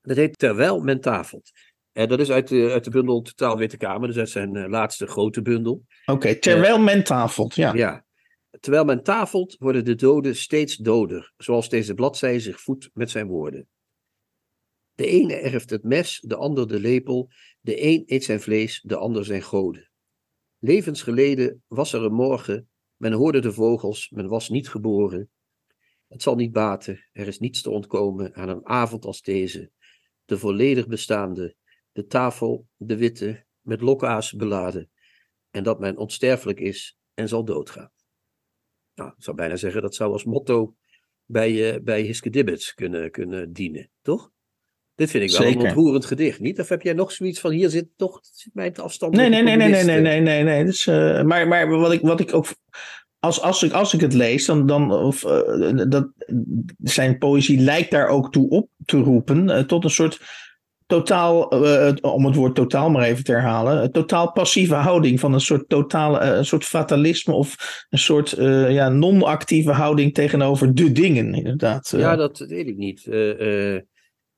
[0.00, 1.50] dat heet Terwijl men tafelt.
[1.92, 4.08] En dat is uit de, uit de bundel Totaal Witte Kamer.
[4.08, 5.84] Dus uit zijn uh, laatste grote bundel.
[6.04, 7.74] Oké, okay, terwijl men tafelt, ja.
[7.74, 8.04] Ja.
[8.60, 11.32] Terwijl men tafelt, worden de doden steeds doder.
[11.36, 13.68] Zoals deze bladzij zich voedt met zijn woorden.
[14.94, 17.30] De ene erft het mes, de ander de lepel.
[17.60, 19.90] De een eet zijn vlees, de ander zijn goden.
[20.58, 22.68] Levens geleden was er een morgen.
[22.96, 25.30] Men hoorde de vogels, men was niet geboren.
[26.08, 29.70] Het zal niet baten, er is niets te ontkomen aan een avond als deze.
[30.24, 31.54] De volledig bestaande,
[31.98, 34.90] de tafel, de witte, met lokaas beladen.
[35.50, 37.90] En dat men onsterfelijk is en zal doodgaan.
[38.94, 40.74] Nou, ik zou bijna zeggen dat zou als motto
[41.24, 44.30] bij, uh, bij Hiske Dibbets kunnen, kunnen dienen, toch?
[44.94, 45.60] Dit vind ik wel Zeker.
[45.60, 46.60] een ontroerend gedicht, niet?
[46.60, 49.56] Of heb jij nog zoiets van, hier zit toch zit mij afstand Nee, nee, nee,
[49.56, 50.64] nee, nee, nee, nee, nee, nee.
[50.64, 52.46] Dus, uh, maar, maar wat ik, wat ik ook.
[53.18, 56.12] Als, als, ik, als ik het lees, dan, dan of, uh, dat,
[56.78, 59.48] zijn poëzie lijkt daar ook toe op te roepen.
[59.48, 60.20] Uh, tot een soort
[60.88, 65.32] totaal, uh, om het woord totaal maar even te herhalen, een totaal passieve houding van
[65.32, 67.54] een soort totale, uh, een soort fatalisme of
[67.90, 71.94] een soort uh, ja, non-actieve houding tegenover de dingen, inderdaad.
[71.96, 73.04] Ja, dat weet ik niet.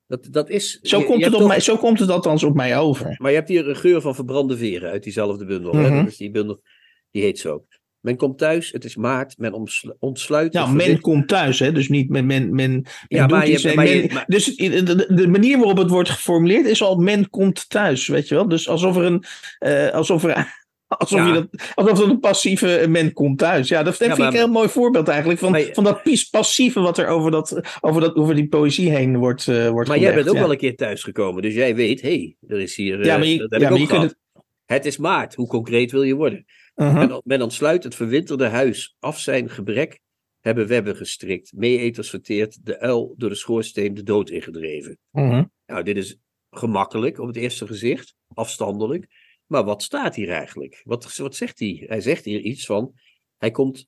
[0.07, 1.49] dat, dat is, zo, komt het op toch...
[1.49, 3.15] mij, zo komt het althans op mij over.
[3.19, 5.73] Maar je hebt hier een geur van verbrande veren uit diezelfde bundel.
[5.73, 5.97] Mm -hmm.
[5.97, 6.05] hè?
[6.05, 6.63] Dus die bundel,
[7.11, 7.65] die heet zo.
[8.01, 9.67] Men komt thuis, het is maart, men
[9.99, 10.53] ontsluit.
[10.53, 11.73] Nou, men komt thuis, hè?
[11.73, 12.27] dus niet men.
[12.27, 14.25] men, men, ja, maar je, maar men, je, maar...
[14.27, 18.35] Dus de, de, manier waarop het wordt geformuleerd is al men komt thuis, weet je
[18.35, 18.49] wel?
[18.49, 19.25] Dus alsof er een.
[19.61, 20.59] Uh, alsof er,
[20.99, 21.27] Alsof, ja.
[21.27, 23.69] je dat, alsof dat een passieve men komt thuis.
[23.69, 25.41] Ja, dat, ja, vind maar, ik een heel mooi voorbeeld eigenlijk.
[25.41, 29.17] Van, je, van dat passieve wat er over, dat, over, dat, over die poëzie heen
[29.17, 30.41] wordt, uh, wordt Maar gelegd, jij bent ook ja.
[30.41, 31.43] wel een keer thuisgekomen.
[31.43, 33.05] Dus jij weet, hé, hey, er is hier...
[33.05, 34.19] Ja, maar je, dat heb ja, ik maar ook je kunt het...
[34.67, 35.35] Het is maart.
[35.35, 36.47] Hoe concreet wil je worden?
[36.81, 37.09] Uh-huh.
[37.09, 38.97] Men, men ontsluit het verwinterde huis.
[38.99, 40.01] Af zijn gebrek
[40.41, 41.53] hebben webben gestrikt.
[41.53, 42.67] Meeeters verteerd.
[42.67, 44.99] De uil door de schoorsteen de dood ingedreven.
[45.13, 45.45] Uh-huh.
[45.67, 46.17] Nou, dit is
[46.51, 48.15] gemakkelijk op het eerste gezicht.
[48.35, 49.07] Afstandelijk.
[49.47, 50.81] Maar wat staat hier eigenlijk?
[50.85, 51.85] Wat, wat zegt hij?
[51.87, 52.93] Hij zegt hier iets van.
[53.37, 53.87] Hij komt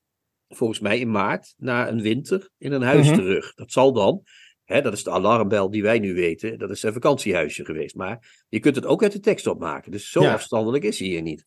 [0.49, 3.17] volgens mij in maart na een winter in een huis Mhm.
[3.17, 3.55] terug.
[3.55, 4.23] Dat zal dan.
[4.65, 6.59] Hè, dat is de alarmbel die wij nu weten.
[6.59, 7.95] Dat is zijn vakantiehuisje geweest.
[7.95, 9.91] Maar je kunt het ook uit de tekst opmaken.
[9.91, 10.33] Dus zo Ja.
[10.33, 11.45] afstandelijk is hij hier niet.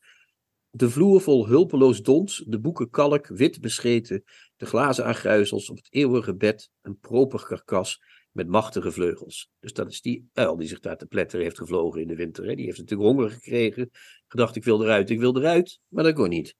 [0.78, 4.23] De vloer vol hulpeloos dons, de boeken kalk, wit bescheten,
[4.55, 8.01] de glazen aangruizels op het eeuwige bed, een proper karkas
[8.32, 9.49] met machtige vleugels.
[9.59, 12.45] Dus dat is die uil die zich daar te pletter heeft gevlogen in de winter.
[12.45, 12.55] Hè.
[12.55, 13.89] Die heeft natuurlijk honger gekregen,
[14.28, 16.55] gedacht ik wil eruit, ik wil eruit, maar dat kon niet.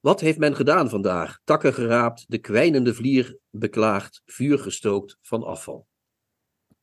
[0.00, 1.40] Wat heeft men gedaan vandaag?
[1.44, 5.86] Takken geraapt, de kwijnende vlier beklaagd, vuur gestookt van afval.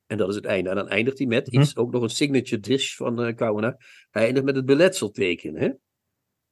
[0.06, 0.70] En dat is het einde.
[0.70, 1.62] En dan eindigt hij met Mhm.
[1.62, 4.08] iets, ook nog een signature dish van eh Kouwenaar.
[4.10, 5.70] Hij eindigt met het beletselteken, hè?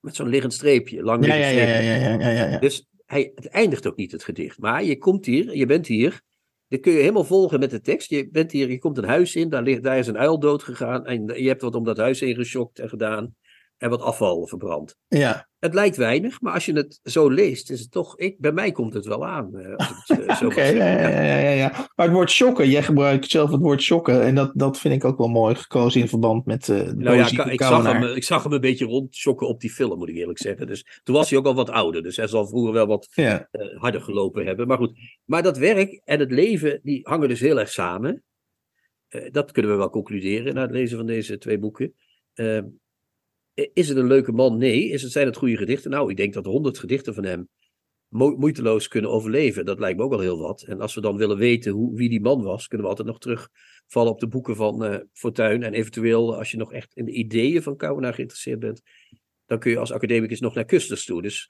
[0.06, 1.90] Met zo'n liggend streepje, lang Ja, ja, liggend ja, streepje.
[1.90, 2.60] ja, ja, ja, ja, ja.
[2.60, 4.60] Dus hij, het eindigt ook niet, het gedicht.
[4.60, 6.22] Maar je komt hier, je bent hier.
[6.68, 8.10] Dit kun je helemaal volgen met de tekst.
[8.10, 10.64] Je bent hier, je komt een huis in, daar, ligt, daar is een uil dood
[10.64, 11.06] gegaan.
[11.06, 13.36] En je hebt wat om dat huis heen geschokt en gedaan.
[13.78, 14.96] En wat afval verbrand.
[15.08, 15.48] ja.
[15.60, 18.18] Het lijkt weinig, maar als je het zo leest, is het toch.
[18.18, 19.56] Ik, bij mij komt het wel aan.
[19.56, 19.72] eh,
[20.08, 21.70] eh, Oké, ja, ja, ja, ja, ja.
[21.96, 24.22] Maar het woord shocken, jij gebruikt zelf het woord shocken.
[24.22, 27.26] En dat, dat vind ik ook wel mooi gekozen in verband met eh Nou ja,
[27.52, 30.40] ik, zag hem, ik zag hem een beetje rondschokken op die film, moet ik eerlijk
[30.40, 30.68] zeggen.
[30.68, 32.04] Dus toen was hij ook al wat ouder.
[32.04, 34.68] Dus hij zal vroeger wel wat Ja, harder gelopen hebben.
[34.68, 38.24] Maar goed, maar dat werk en het leven, die hangen dus heel erg samen.
[39.32, 41.94] Dat kunnen we wel concluderen na het lezen van deze twee boeken.
[43.74, 44.58] Is het een leuke man?
[44.58, 44.90] Nee.
[44.90, 45.92] Is het, zijn het goede gedichten?
[45.92, 47.48] Nou, ik denk dat honderd gedichten van hem
[48.08, 49.66] mo- moeiteloos kunnen overleven.
[49.66, 50.62] Dat lijkt me ook al heel wat.
[50.62, 53.20] En als we dan willen weten hoe, wie die man was, kunnen we altijd nog
[53.20, 55.64] terugvallen op de boeken van eh Fortuyn.
[55.64, 58.82] En eventueel, als je nog echt in de ideeën van Kouwenaar geïnteresseerd bent,
[59.46, 61.22] dan kun je als academicus nog naar Kusters toe.
[61.22, 61.50] Dus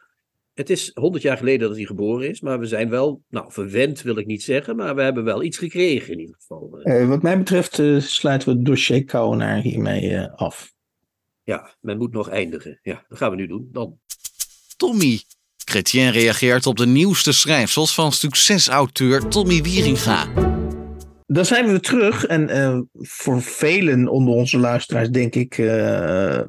[0.53, 4.01] het is honderd jaar geleden dat hij geboren is, maar we zijn wel, nou, verwend
[4.01, 6.79] wil ik niet zeggen, maar we hebben wel iets gekregen in ieder geval.
[6.81, 10.73] Eh, Eh, wat mij betreft sluiten we het dossier Kouwenaar hiermee af.
[11.45, 12.79] Ja, men moet nog eindigen.
[12.81, 13.69] Ja, dat gaan we nu doen.
[13.71, 13.99] Dan.
[14.77, 15.21] Tommy.
[15.57, 20.27] Chrétien reageert op de nieuwste schrijfsels van succesauteur Tommy Wieringa.
[21.25, 22.25] Dan zijn we weer terug.
[22.25, 26.41] En eh, voor velen onder onze luisteraars, denk ik, eh,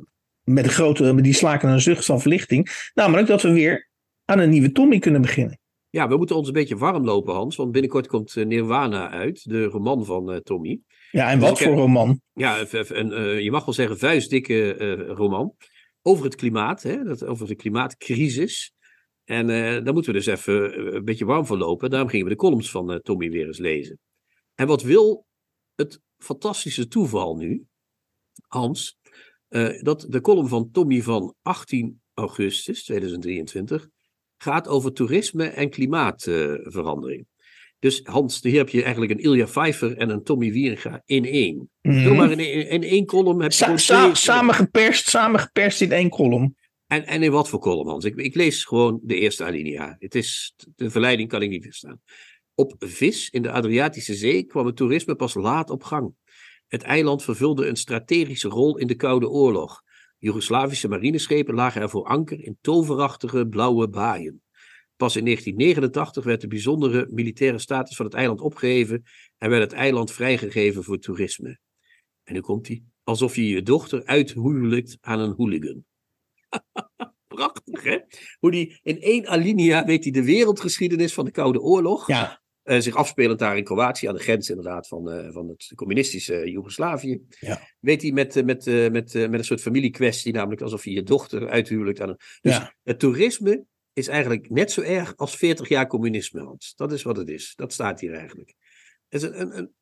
[0.44, 2.90] met een grote, die slaken een zucht van verlichting.
[2.94, 3.88] Namelijk dat we weer
[4.24, 5.58] aan een nieuwe Tommy kunnen beginnen.
[5.90, 9.50] Ja, we moeten ons een beetje warm lopen, Hans, want binnenkort komt eh, Nirvana uit,
[9.50, 10.80] de roman van eh, Tommy.
[11.16, 12.20] Ja, en Dus wat voor roman?
[12.32, 15.54] Ja, een- eh, je mag wel zeggen vuistdikke eh, roman
[16.02, 18.72] over het klimaat, hè, dat, over de klimaatcrisis.
[19.24, 21.90] En eh, daar moeten we dus even een beetje warm voor lopen.
[21.90, 23.98] Daarom gingen we de columns van Tommy weer eens lezen.
[24.54, 25.26] En wat wil
[25.74, 27.66] het fantastische toeval nu,
[28.46, 28.98] Hans,
[29.80, 33.88] dat de column van Tommy van 18 augustus 2023
[34.36, 37.26] gaat over toerisme en klimaatverandering.
[37.78, 41.70] Dus Hans, hier heb je eigenlijk een Ilja Pfeiffer en een Tommy Wieringa in één.
[41.82, 42.02] Mhm.
[42.02, 46.56] Zomaar in, in, in één column heb je Sa- sa- samengeperst, samengeperst in één kolom.
[46.86, 48.04] en, en in wat voor column, Hans?
[48.04, 49.96] Ik, ik lees gewoon de eerste alinea.
[49.98, 52.00] Het is, de verleiding kan ik niet verstaan.
[52.54, 56.14] Op vis in de Adriatische Zee kwam het toerisme pas laat op gang.
[56.66, 59.82] Het eiland vervulde een strategische rol in de Koude Oorlog.
[60.18, 64.42] Joegoslavische marineschepen lagen er voor anker in toverachtige blauwe baaien.
[64.96, 69.02] Pas in 1989 werd de bijzondere militaire status van het eiland opgeheven
[69.38, 71.58] en werd het eiland vrijgegeven voor toerisme.
[72.24, 72.82] En nu komt hij.
[73.02, 75.84] Alsof je je dochter uithuwelijkt aan een hooligan.
[77.34, 77.98] Prachtig, hè?
[78.38, 82.06] Hoe die in één alinea weet hij de wereldgeschiedenis van de Koude Oorlog.
[82.06, 85.72] Ja, Uh, zich afspelend daar in Kroatië, aan de grens inderdaad van, uh, van het
[85.74, 87.20] communistische Joegoslavië.
[87.40, 87.60] Ja.
[87.80, 91.48] Weet hij met, met, met, met, met een soort familiekwestie, namelijk alsof hij je dochter
[91.48, 92.16] uithuwelijkt aan een.
[92.40, 92.74] Dus Ja.
[92.82, 93.64] het toerisme
[93.96, 96.74] is eigenlijk net zo erg als 40 jaar communisme, Hans.
[96.74, 97.52] Dat is wat het is.
[97.54, 98.54] Dat staat hier eigenlijk.
[99.08, 99.74] Het is een, een,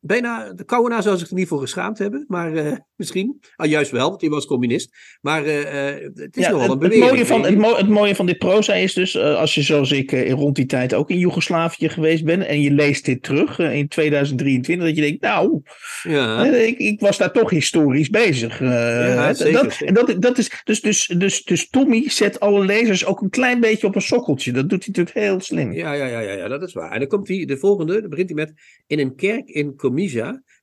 [0.00, 3.40] bijna, de Kouwenaar zou zich er niet voor geschaamd hebben, maar eh, misschien.
[3.56, 4.94] Ah, juist wel, want hij was communist.
[5.20, 7.10] Maar eh, eh, het is Ja, nogal het, een het, beweging.
[7.10, 10.10] mooie van, het, mo- het mooie van dit proza is dus, als je zoals ik
[10.28, 14.86] rond die tijd ook in Joegoslavië geweest bent en je leest dit terug in 2023,
[14.86, 15.62] dat je denkt, nou,
[16.02, 18.56] Ja, ik, ik was daar toch historisch bezig.
[18.56, 19.86] zeker, dat, zeker.
[19.86, 23.60] en dat, dat is, dus, dus, dus, dus Tommy zet alle lezers ook een klein
[23.60, 24.52] beetje op een sokkeltje.
[24.52, 25.72] Dat doet hij natuurlijk heel slim.
[25.72, 26.92] ja, ja, ja, ja, ja, dat is waar.
[26.92, 28.52] En dan komt hij, de volgende, dan begint hij met:
[28.86, 29.76] In een kerk in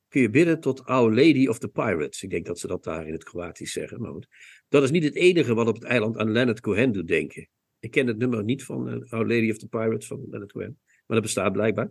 [0.08, 2.22] Kun je bidden tot Our Lady of the Pirates.
[2.22, 4.00] Ik denk dat ze dat daar in het Kroatisch zeggen.
[4.00, 4.26] Maar goed.
[4.68, 7.48] Dat is niet het enige wat op het eiland aan Leonard Cohen doet denken.
[7.80, 10.78] Ik ken het nummer niet van eh, Our Lady of the Pirates van Leonard Cohen.
[10.84, 11.90] Maar dat bestaat blijkbaar.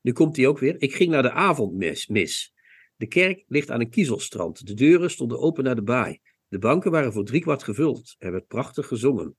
[0.00, 0.82] Nu komt hij ook weer.
[0.82, 2.06] Ik ging naar de avondmis.
[2.06, 2.54] mis.
[2.96, 4.66] De kerk ligt aan een kiezelstrand.
[4.66, 6.18] De deuren stonden open naar de baai.
[6.48, 8.14] De banken waren voor driekwart gevuld.
[8.18, 9.36] Er werd prachtig gezongen.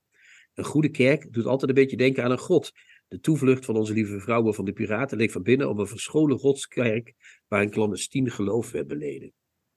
[0.54, 2.72] Een goede kerk doet altijd een beetje denken aan een god.
[3.08, 6.38] De toevlucht van onze lieve vrouwen van de piraten leek van binnen op een verscholen
[6.38, 7.14] godskerk
[7.48, 9.32] waar een clandestien geloof werd beleden.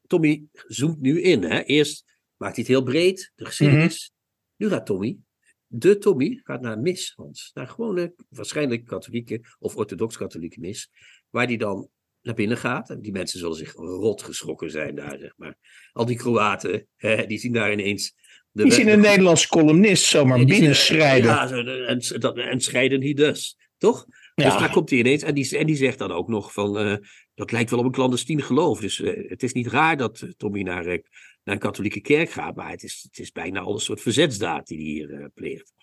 [0.08, 1.44] Tommy zoomt nu in.
[1.44, 1.62] Hè?
[1.62, 2.06] Eerst
[2.38, 4.12] maakt hij het heel breed, de geschiedenis.
[4.56, 5.18] Nu gaat Tommy,
[5.66, 7.52] de Tommy, gaat naar mis, Hans.
[7.54, 10.90] Naar gewone, waarschijnlijk katholieke of orthodox-katholieke mis.
[11.30, 11.90] Waar hij dan
[12.22, 12.90] naar binnen gaat.
[12.90, 15.58] En die mensen zullen zich rot geschrokken zijn daar, zeg maar.
[15.92, 18.19] Al die Kroaten, hè, die zien daar ineens...
[18.52, 21.30] De Die zien de- een Nederlandse columnist zomaar binnenschrijden.
[21.30, 23.58] Ja, zo, en, dat- en scheiden hij dus.
[23.78, 24.06] Toch?
[24.36, 24.44] Ja.
[24.50, 25.24] Dus daar komt hij ineens.
[25.24, 26.78] En die, en die zegt dan ook nog van.
[26.78, 26.96] eh,
[27.36, 28.80] dat lijkt wel op een clandestien geloof.
[28.80, 31.00] Dus eh, het is niet raar dat eh, Tommy naar, naar
[31.44, 32.56] een katholieke kerk gaat.
[32.56, 35.74] Maar het is, het is bijna al een soort verzetsdaad die hij hier pleegt.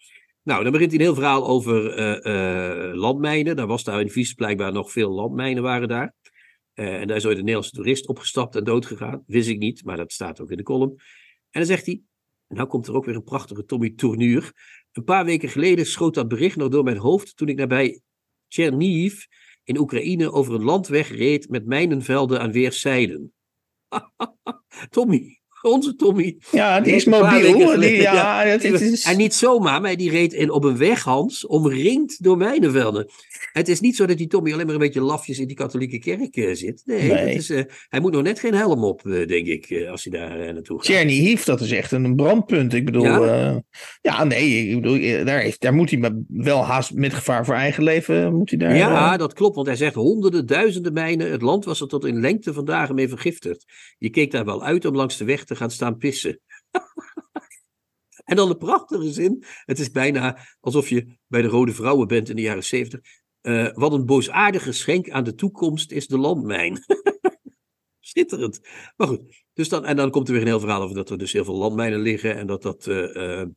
[0.42, 1.94] Nou, dan begint hij een heel verhaal over
[2.96, 3.56] landmijnen.
[3.56, 6.14] Daar was daar in Vies blijkbaar nog veel landmijnen waren daar.
[6.74, 9.22] En daar is ooit een Nederlandse toerist opgestapt en doodgegaan.
[9.26, 10.90] Wist ik niet, maar dat staat ook in de column.
[11.50, 12.00] En dan zegt hij.
[12.49, 14.53] Nou komt er ook weer een prachtige Tommy Tournuur.
[14.92, 18.01] Een paar weken geleden schoot dat bericht nog door mijn hoofd toen ik nabij
[18.49, 19.24] Chernihiv
[19.64, 23.32] in Oekraïne over een landweg reed met mijnenvelden aan weerszijden.
[24.90, 26.38] Tommy, onze Tommy.
[26.50, 27.80] Ja, die is mobiel.
[27.80, 31.04] Die, ja, het, het is, En niet zomaar, maar die reed in, op een weg,
[31.04, 33.10] Hans, omringd door mijnenvelden.
[33.52, 35.98] Het is niet zo dat die Tommy alleen maar een beetje lafjes in die katholieke
[35.98, 36.82] kerk eh, zit.
[36.84, 40.18] Nee, is, eh, hij moet nog net geen helm op, eh, denk ik, als hij
[40.20, 40.86] daar naartoe gaat.
[40.86, 42.74] Chernihiv, dat is echt een brandpunt.
[42.74, 43.62] Ik bedoel, Ja?
[44.00, 47.54] ja, nee, ik bedoel, daar, heeft, daar moet hij maar wel haast met gevaar voor
[47.54, 48.76] eigen leven, moet hij daar...
[48.76, 51.30] Ja, dat klopt, want hij zegt honderden, duizenden mijnen.
[51.30, 53.64] Het land was er tot in lengte van dagen mee vergiftigd.
[53.98, 56.40] Je keek daar wel uit om langs de weg te gaan staan pissen.
[58.24, 59.44] en dan de prachtige zin.
[59.64, 63.00] Het is bijna alsof je bij de Rode Vrouwen bent in de jaren zeventig.
[63.40, 66.78] Eh, wat een boosaardig geschenk aan de toekomst is de landmijn.
[68.00, 68.61] Schitterend.
[68.96, 71.18] Maar goed, dus dan, en dan komt er weer een heel verhaal over dat er
[71.18, 72.36] dus heel veel landmijnen liggen.
[72.36, 72.86] En dat dat...
[72.86, 73.48] eh, eh,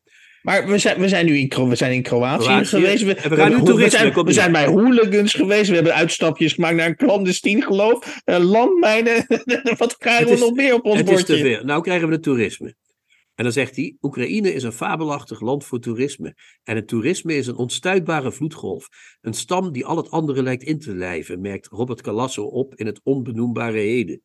[0.41, 2.65] Maar we zijn, we zijn nu in, we zijn in Kroatië, Kroatië.
[2.65, 3.03] geweest.
[3.03, 5.69] We, we gaan nu hebben- toerisme, we zijn, we bij hooligans geweest.
[5.69, 8.21] We hebben uitstapjes gemaakt naar een clandestien geloof.
[8.23, 9.25] eh, landmijnen.
[9.77, 11.43] Wat krijgen we is- nog meer op ons Het is te bordje?
[11.55, 11.63] veel.
[11.63, 12.75] Nou krijgen we het toerisme.
[13.35, 16.35] En dan zegt hij: Oekraïne is een fabelachtig land voor toerisme.
[16.63, 18.87] En het toerisme is een onstuitbare vloedgolf.
[19.21, 22.85] Een stam die al het andere lijkt in te lijven, merkt Robert Calasso op in
[22.85, 24.21] het onbenoembare heden.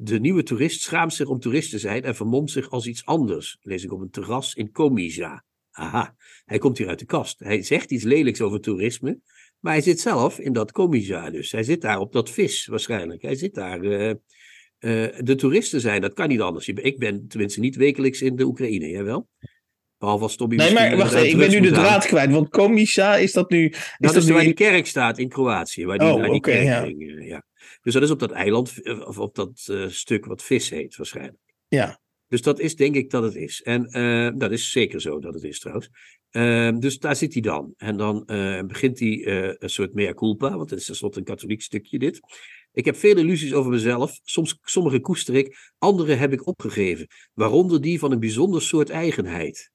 [0.00, 3.56] De nieuwe toerist schaamt zich om toerist te zijn en vermomt zich als iets anders,
[3.60, 5.44] lees ik op een terras in Komija.
[5.70, 7.38] Aha, hij komt hier uit de kast.
[7.38, 9.20] Hij zegt iets lelijks over toerisme,
[9.58, 11.52] maar hij zit zelf in dat Komija dus.
[11.52, 13.22] Hij zit daar op dat vis waarschijnlijk.
[13.22, 13.80] Hij zit daar.
[13.82, 14.16] eh, eh,
[15.18, 16.68] de toeristen zijn, dat kan niet anders.
[16.68, 19.28] Ik ben tenminste niet wekelijks in de Oekraïne, jij wel?
[19.98, 22.30] Behalve als Tommy Nee, maar wacht ik ben nu de draad kwijt.
[22.30, 23.64] Want Komisa, is dat nu...
[23.66, 26.52] Is Dat dat is nu waar die kerk staat in Kroatië, waar die Oh, oké,
[26.52, 26.82] ja.
[26.82, 27.18] ging.
[27.18, 27.46] eh, ja.
[27.82, 30.96] Dus dat is op dat eiland, eh, of op dat eh, stuk wat vis heet
[30.96, 31.54] waarschijnlijk.
[31.68, 32.00] Ja.
[32.28, 33.62] Dus dat is denk ik dat het is.
[33.62, 35.90] En eh, dat is zeker zo dat het is trouwens.
[36.30, 37.74] Ehm, dus daar zit hij dan.
[37.76, 38.22] En dan
[38.66, 39.26] begint hij
[39.58, 42.20] een soort mea culpa, want het is tenslotte een katholiek stukje dit.
[42.72, 44.20] Ik heb veel illusies over mezelf.
[44.22, 47.06] Soms, sommige koester ik, andere heb ik opgegeven.
[47.32, 49.70] Waaronder die van een bijzonder soort eigenheid.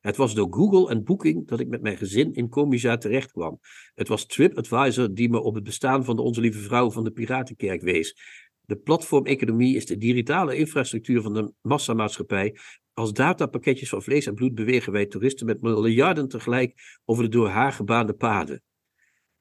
[0.00, 3.58] Het was door Google en Booking dat ik met mijn gezin in Komija terecht kwam.
[3.94, 7.10] Het was TripAdvisor die me op het bestaan van de Onze Lieve Vrouw van de
[7.10, 8.16] Piratenkerk wees.
[8.60, 12.56] De platformeconomie is de digitale infrastructuur van de massamaatschappij.
[12.92, 17.48] Als datapakketjes van vlees en bloed bewegen wij toeristen met miljarden tegelijk over de door
[17.48, 18.62] haar gebaande paden.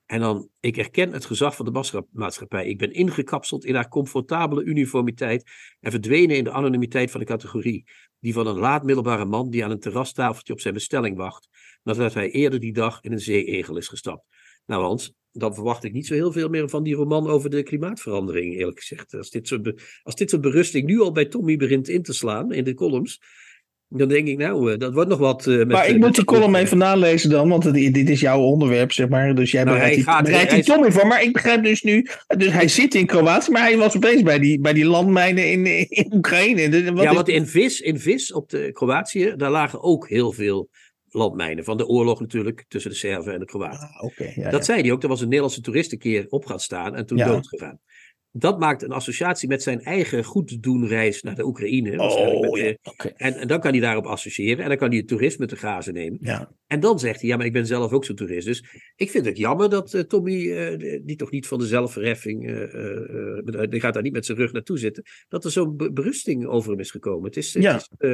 [0.07, 2.67] En dan, ik erken het gezag van de maatschappij.
[2.67, 7.85] Ik ben ingekapseld in haar comfortabele uniformiteit en verdwenen in de anonimiteit van de categorie.
[8.19, 11.47] Die van een laat-middelbare man die aan een terrastafeltje op zijn bestelling wacht,
[11.83, 14.25] nadat hij eerder die dag in een zeeegel is gestapt.
[14.65, 17.63] Nou Hans, dan verwacht ik niet zo heel veel meer van die roman over de
[17.63, 19.13] klimaatverandering, eerlijk gezegd.
[19.13, 22.51] Als dit soort, als dit soort berusting nu al bij Tommy begint in te slaan
[22.51, 23.21] in de columns,
[23.89, 25.47] dan denk ik, nou, eh, dat wordt nog wat.
[25.47, 28.19] eh, met, Maar ik eh, moet die column even nalezen dan, want het- dit is
[28.19, 29.35] jouw onderwerp, zeg maar.
[29.35, 31.07] Dus jij Nou, bereidt hij die, die is- Tommy voor.
[31.07, 32.07] Maar ik begrijp dus nu,
[32.37, 35.65] dus hij zit in Kroatië, maar hij was opeens bij die, bij die landmijnen in,
[35.89, 36.69] in Oekraïne.
[36.69, 40.09] Dus wat ja, is- want in Vis, in Vis op de Kroatië, daar lagen ook
[40.09, 40.69] heel veel
[41.09, 41.63] landmijnen.
[41.63, 43.89] Van de oorlog natuurlijk, tussen de Serven en de Kroaten.
[43.99, 44.61] Ah, ja, dat ja.
[44.61, 45.03] zei hij ook.
[45.03, 47.27] Er was een Nederlandse toerist een keer op gaan staan en toen Ja.
[47.27, 47.79] dood gegaan.
[48.39, 51.99] Dat maakt een associatie met zijn eigen goeddoenreis naar de Oekraïne.
[51.99, 52.75] Oh, ja.
[53.15, 54.63] en, en dan kan hij daarop associëren.
[54.63, 56.19] En dan kan hij het toerisme te grazen nemen.
[56.21, 56.51] Ja.
[56.67, 58.47] En dan zegt hij, ja, maar ik ben zelf ook zo'n toerist.
[58.47, 58.63] Dus
[58.95, 63.69] ik vind het jammer dat eh, Tommy, eh, die toch niet van de zelfverheffing, eh,
[63.69, 66.71] die gaat daar niet met zijn rug naartoe zitten, dat er zo'n be- berusting over
[66.71, 67.25] hem is gekomen.
[67.25, 67.73] Het is, Ja.
[67.73, 68.09] het is,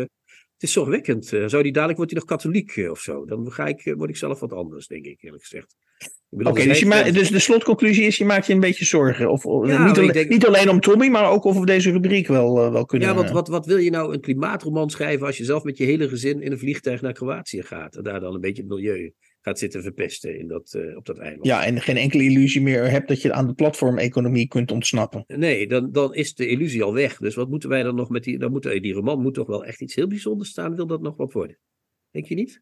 [0.54, 1.26] het is zorgwekkend.
[1.26, 3.26] Zou die dadelijk, wordt hij nog katholiek of zo?
[3.26, 5.76] Dan ga ik, word ik zelf wat anders, denk ik, eerlijk gezegd.
[6.38, 9.32] Oké, dus, ma- dus de slotconclusie is, je maakt je een beetje zorgen.
[9.32, 11.92] Of, Ja, niet, alleen, ik denk- niet alleen om Tommy, maar ook of we deze
[11.92, 13.08] rubriek wel, eh, wel kunnen...
[13.08, 15.84] Ja, want wat, wat wil je nou een klimaatroman schrijven als je zelf met je
[15.84, 19.14] hele gezin in een vliegtuig naar Kroatië gaat en daar dan een beetje het milieu
[19.42, 21.46] gaat zitten verpesten in dat, eh, op dat eiland?
[21.46, 25.24] Ja, en geen enkele illusie meer hebt dat je aan de platformeconomie kunt ontsnappen.
[25.28, 27.18] Nee, dan, dan is de illusie al weg.
[27.18, 28.38] Dus wat moeten wij dan nog met die.
[28.40, 30.76] Dan moet, die roman moet toch wel echt iets heel bijzonders staan.
[30.76, 31.58] Wil dat nog wat worden?
[32.12, 32.62] Denk je niet?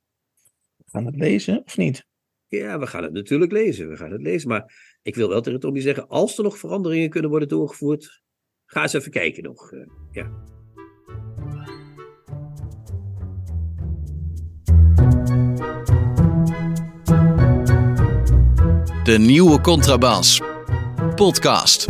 [0.86, 2.10] Gaan we het lezen of niet?
[2.60, 3.90] Ja, we gaan het natuurlijk lezen.
[3.90, 4.50] We gaan het lezen.
[4.50, 8.22] Maar ik wil wel tegen Tommy zeggen: als er nog veranderingen kunnen worden doorgevoerd.
[8.66, 9.72] Ga eens even kijken nog.
[9.72, 9.80] eh,
[10.12, 10.30] ja.
[19.04, 20.42] De nieuwe Contrabas.
[21.16, 21.88] Podcast.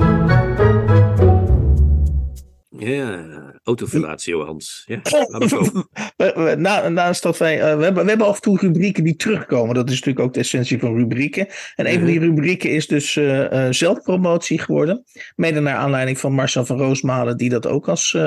[2.69, 4.83] Ja, autofellatio, Hans.
[4.85, 4.99] Ja.
[6.17, 7.61] We- na, naast dat wij.
[7.61, 9.75] eh, we, hebben, we hebben af en toe rubrieken die terugkomen.
[9.75, 11.47] Dat is natuurlijk ook de essentie van rubrieken.
[11.75, 15.03] En een van die rubrieken is dus eh, eh, zelfpromotie geworden.
[15.35, 18.13] Mede naar aanleiding van Marcel van Roosmalen, die dat ook als.
[18.13, 18.21] eh,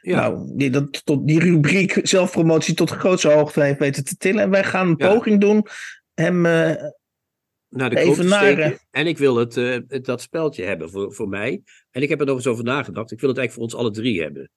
[0.00, 0.16] Ja.
[0.20, 4.42] Nou, die, dat, tot die rubriek zelfpromotie tot de grootste hoogte heeft weten te tillen.
[4.42, 5.12] En wij gaan een Ja.
[5.14, 5.66] poging doen
[6.14, 6.46] hem.
[7.76, 11.62] Naar de Even naar, En ik wil het, het- dat speltje hebben voor, voor mij.
[11.90, 13.10] En ik heb er nog eens over nagedacht.
[13.12, 14.50] Ik wil het eigenlijk voor ons alle drie hebben.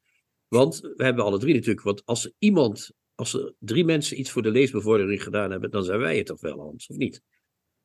[0.47, 1.81] Want we hebben alle drie natuurlijk.
[1.81, 5.99] Want als iemand, als er drie mensen iets voor de leesbevordering gedaan hebben, dan zijn
[5.99, 7.21] wij het toch wel, Hans, of niet?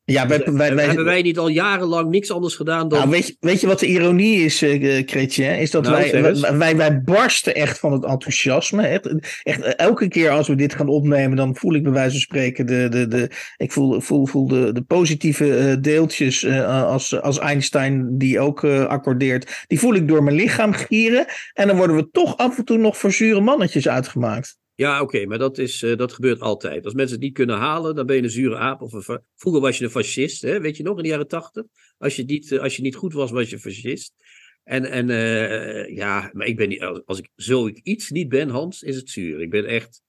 [0.05, 2.99] Ja, wij, wij, wij, hebben wij niet al jarenlang niks anders gedaan dan.
[2.99, 5.59] Nou, weet, je, weet je wat de ironie is, eh Chrétien?
[5.59, 8.87] Is dat Nou, wij, wij, barsten echt van het enthousiasme.
[8.87, 9.09] Echt,
[9.43, 12.19] echt, eh, elke keer als we dit gaan opnemen, dan voel ik bij wijze van
[12.19, 17.21] spreken de, de, de, ik voel, voel, voel de, de positieve eh, deeltjes eh, als,
[17.21, 19.65] als Einstein die ook eh, accordeert.
[19.67, 21.25] Die voel ik door mijn lichaam gieren.
[21.53, 24.57] En dan worden we toch af en toe nog voor zure mannetjes uitgemaakt.
[24.75, 26.85] Ja, oké, maar dat, is, eh, dat gebeurt altijd.
[26.85, 28.81] Als mensen het niet kunnen halen, dan ben je een zure aap.
[28.81, 30.59] Of een Vroeger was je een fascist, hè?
[30.59, 31.63] weet je nog, in de jaren tachtig.
[31.97, 34.13] Als, je niet, eh, als je niet goed was, was je fascist.
[34.63, 38.49] En, en eh, ja, maar ik ben niet, als, ik zo ik iets niet ben,
[38.49, 39.41] Hans, is het zuur.
[39.41, 40.01] Ik ben echt.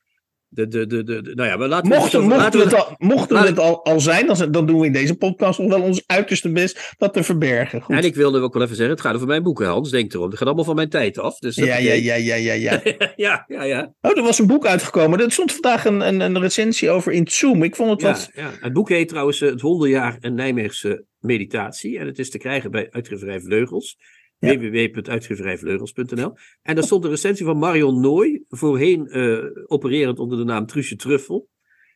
[0.54, 3.40] De, de, de, de, nou ja, laten we Mochten, over- mochten we het al, mochten
[3.40, 6.02] we het al, al zijn, dan, dan doen we in deze podcast nog wel ons
[6.06, 7.80] uiterste best dat te verbergen.
[7.82, 7.96] Goed.
[7.96, 9.90] En ik wilde ook wel even zeggen, het gaat over mijn boeken, Hans.
[9.90, 10.28] Denk erom.
[10.28, 11.38] Het gaat allemaal van mijn tijd af.
[11.38, 12.80] Dus ja, ja, ja, ja, ja, ja.
[13.16, 13.92] ja, ja, ja.
[14.00, 15.20] Oh, er was een boek uitgekomen.
[15.20, 17.62] Er stond vandaag een, een, een recensie over in Zoom.
[17.62, 18.30] Ik vond het Ja, wat...
[18.34, 18.50] ja.
[18.60, 21.98] Het boek heet trouwens eh, Het Wonderjaar een Nijmeegse meditatie.
[21.98, 23.96] En het is te krijgen bij uitgeverij Vleugels.
[24.38, 24.58] Ja.
[24.58, 26.32] www.uitgeverijvleugels.nl
[26.62, 28.44] En daar stond een recensie van Marion Nooy.
[28.48, 31.48] Voorheen eh, opererend onder de naam Truusje Truffel.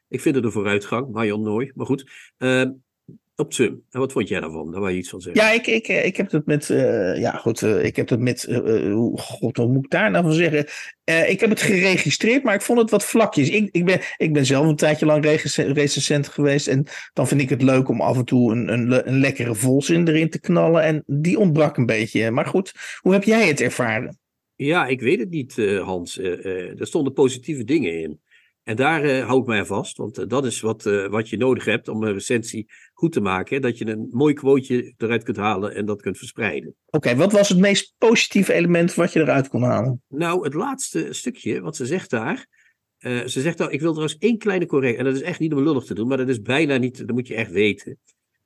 [0.09, 1.72] Ik vind het een vooruitgang, Marion Nooy.
[1.74, 2.11] Maar goed.
[2.36, 2.64] eh,
[3.39, 3.82] op Zoom.
[3.91, 4.70] En wat vond jij daarvan?
[4.70, 5.43] Daar wou je iets van zeggen.
[5.43, 6.66] Ja, ik, ik, ik heb het met...
[7.16, 7.62] ja, goed.
[7.62, 8.43] ik heb het met...
[8.93, 10.66] hoe- God, hoe moet ik daar nou van zeggen?
[11.05, 13.51] Eh, ik heb het geregistreerd, maar ik vond het wat vlakjes.
[13.51, 16.66] Ik, ik, ben, ik ben zelf een tijdje lang recens- recensent geweest.
[16.66, 20.09] En dan vind ik het leuk om af en toe een, een, een lekkere volzin
[20.09, 20.82] erin te knallen.
[20.82, 22.30] En die ontbrak een beetje.
[22.30, 24.18] Maar goed, hoe heb jij het ervaren?
[24.57, 26.18] Ja, ik weet het niet, eh, Hans.
[26.18, 28.20] Eh, er stonden positieve dingen in.
[28.68, 31.28] En daar eh, hou ik mij aan vast, want eh, dat is wat, eh, wat
[31.28, 33.54] je nodig hebt om een recensie goed te maken.
[33.54, 33.60] hè.
[33.60, 36.74] Dat je een mooi quoteje eruit kunt halen en dat kunt verspreiden.
[36.86, 40.02] Oké, wat was het meest positieve element wat je eruit kon halen?
[40.08, 42.46] Nou, het laatste stukje, wat ze zegt daar.
[42.98, 44.98] ze zegt nou, ik wil trouwens één kleine correctie.
[44.98, 47.16] En dat is echt niet om lullig te doen, maar dat is bijna niet, dat
[47.16, 47.98] moet je echt weten.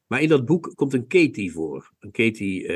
[0.07, 1.93] Maar in dat boek komt een Katie voor.
[1.99, 2.67] Een Katie,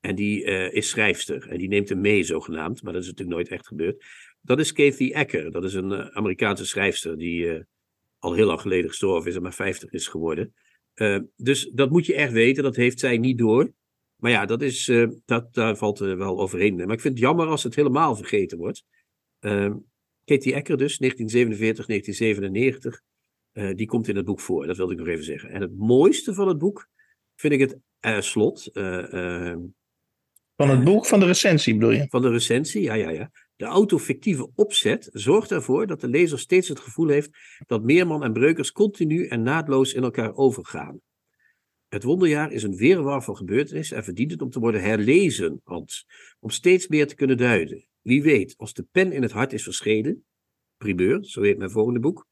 [0.00, 1.48] en die is schrijfster.
[1.48, 2.82] En die neemt hem mee, zogenaamd.
[2.82, 4.04] Maar dat is natuurlijk nooit echt gebeurd.
[4.44, 5.50] Dat is Kathy Ecker.
[5.50, 7.62] Dat is een eh, Amerikaanse schrijfster die eh,
[8.18, 10.54] al heel lang geleden gestorven is en maar 50 is geworden.
[10.94, 12.62] Eh, dus dat moet je echt weten.
[12.62, 13.72] Dat heeft zij niet door.
[14.16, 14.92] Maar ja, dat is,
[15.24, 16.76] dat, daar valt wel overheen.
[16.76, 18.84] Maar ik vind het jammer als het helemaal vergeten wordt.
[19.40, 19.74] Ehm
[20.24, 23.02] Katie Ecker dus, 1947, 1997.
[23.52, 25.50] Uh, die komt in het boek voor, dat wilde ik nog even zeggen.
[25.50, 26.88] En het mooiste van het boek
[27.34, 28.70] vind ik het uh, slot.
[28.72, 29.56] Uh,
[30.56, 32.06] van het boek, van de recensie bedoel je?
[32.08, 33.30] Van de recensie, ja, ja, ja.
[33.64, 37.30] De autofictieve opzet zorgt ervoor dat de lezer steeds het gevoel heeft
[37.66, 41.00] dat Meerman en Breukers continu en naadloos in elkaar overgaan.
[41.88, 46.06] Het wonderjaar is een weerwar van gebeurtenissen en verdient het om te worden herlezen, Hans.
[46.40, 47.86] Om steeds meer te kunnen duiden.
[48.00, 50.24] Wie weet, als de pen in het hart is verschenen,
[50.76, 52.26] primeur, zo heet mijn volgende boek,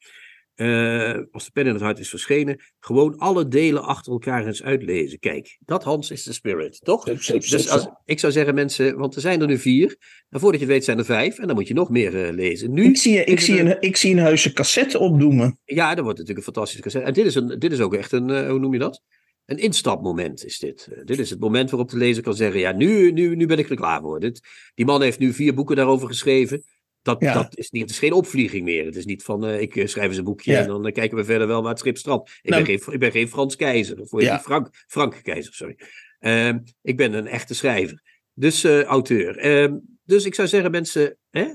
[0.56, 4.62] uh, als de pen in het hart is verschenen, gewoon alle delen achter elkaar eens
[4.62, 5.18] uitlezen.
[5.18, 7.04] Kijk, dat Hans is de spirit, toch?
[7.04, 9.96] Dus als, ik zou zeggen mensen, want er zijn er nu vier,
[10.28, 12.32] en voordat je het weet zijn er vijf, en dan moet je nog meer uh,
[12.32, 12.72] lezen.
[12.72, 15.58] Nu ik zie, ik, zie een, ik zie een heuse cassette opdoemen.
[15.64, 17.08] Ja, dat wordt natuurlijk een fantastische cassette.
[17.08, 19.02] En dit is, een, dit is ook echt een, uh, hoe noem je dat?
[19.46, 20.88] Een instapmoment is dit.
[21.04, 23.70] dit is het moment waarop de lezer kan zeggen: Ja, nu, nu, nu ben ik
[23.70, 24.20] er klaar voor.
[24.20, 24.40] Dit,
[24.74, 26.64] die man heeft nu vier boeken daarover geschreven.
[27.02, 28.84] Dat, dat is niet, het is geen opvlieging meer.
[28.84, 31.24] Het is niet van uh, ik schrijf eens een boekje en dan uh, kijken we
[31.24, 32.30] verder wel waar het schip strandt.
[32.42, 34.40] Ik, nou, ben geen, ik ben geen Frans keizer, of ja.
[34.40, 35.78] Frank, Frank keizer, sorry.
[36.20, 38.02] Uh, ik ben een echte schrijver.
[38.34, 39.36] Dus auteur.
[39.36, 41.46] Ehm, dus ik zou zeggen, mensen, hè,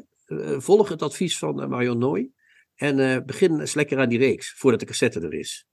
[0.59, 2.29] volg het advies van Marion Nooy.
[2.75, 5.67] En begin eens lekker aan die reeks, voordat de cassette er is.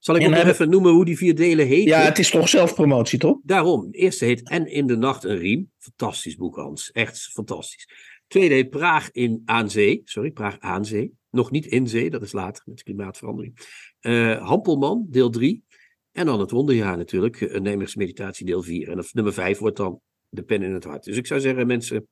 [0.00, 1.88] Zal ik ook nog even noemen hoe die vier delen heten?
[1.88, 3.38] Ja, het is toch zelfpromotie, toch?
[3.42, 3.90] Daarom.
[3.90, 5.70] De eerste heet En in de Nacht een Riem.
[5.78, 6.90] Fantastisch boek, Hans.
[6.90, 7.88] Echt fantastisch.
[8.30, 10.00] Tweede Praag in aan zee.
[10.04, 11.12] Sorry, Praag aan zee.
[11.30, 13.56] Nog niet in zee, dat is later met de klimaatverandering.
[14.00, 15.64] Uh, Hampelman, deel 3.
[16.12, 18.88] En dan het wonderjaar natuurlijk, een Nijmeegsmeditatie deel 4.
[18.88, 21.04] En of nummer 5 wordt dan de pen in het hart.
[21.04, 22.08] Dus ik zou zeggen, mensen,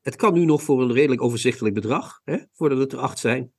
[0.00, 3.52] het kan nu nog voor een redelijk overzichtelijk bedrag, hè, voordat het er acht zijn.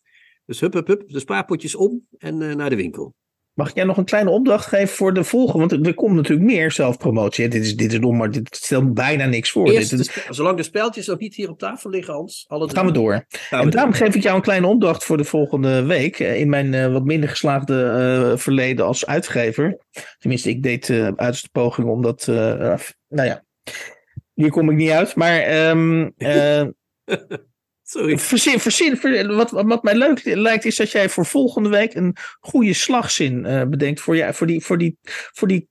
[0.45, 3.15] Dus hup, hup, hup, de spaarpotjes om en uh, naar de winkel.
[3.59, 5.67] Mag jij nog een kleine opdracht geven voor de volgende?
[5.67, 7.47] Want er komt natuurlijk meer zelfpromotie.
[7.47, 9.65] Dit is, dit is nog maar dit stelt bijna niks voor.
[9.65, 12.45] Dit zolang de speltjes nog niet hier op tafel liggen, Hans.
[12.47, 13.25] Alle gaan we door.
[13.29, 16.19] Gaan en daarom geef ik jou een kleine opdracht voor de volgende week.
[16.19, 17.73] Eh, in mijn uh, wat minder geslaagde
[18.31, 19.77] uh, verleden als uitgever.
[20.17, 22.25] Tenminste, ik deed uh, uiterste poging om dat.
[22.27, 23.43] nou ja,
[24.33, 25.15] hier kom ik niet uit.
[25.15, 25.69] Maar.
[25.69, 26.13] Um,
[27.89, 28.17] Sorry.
[28.17, 32.73] Verzin, verzin, wat, wat mij leuk lijkt is dat jij voor volgende week een goede
[32.73, 34.97] slagzin uh, bedenkt voor, ja, voor, die, voor, die,
[35.31, 35.67] voor die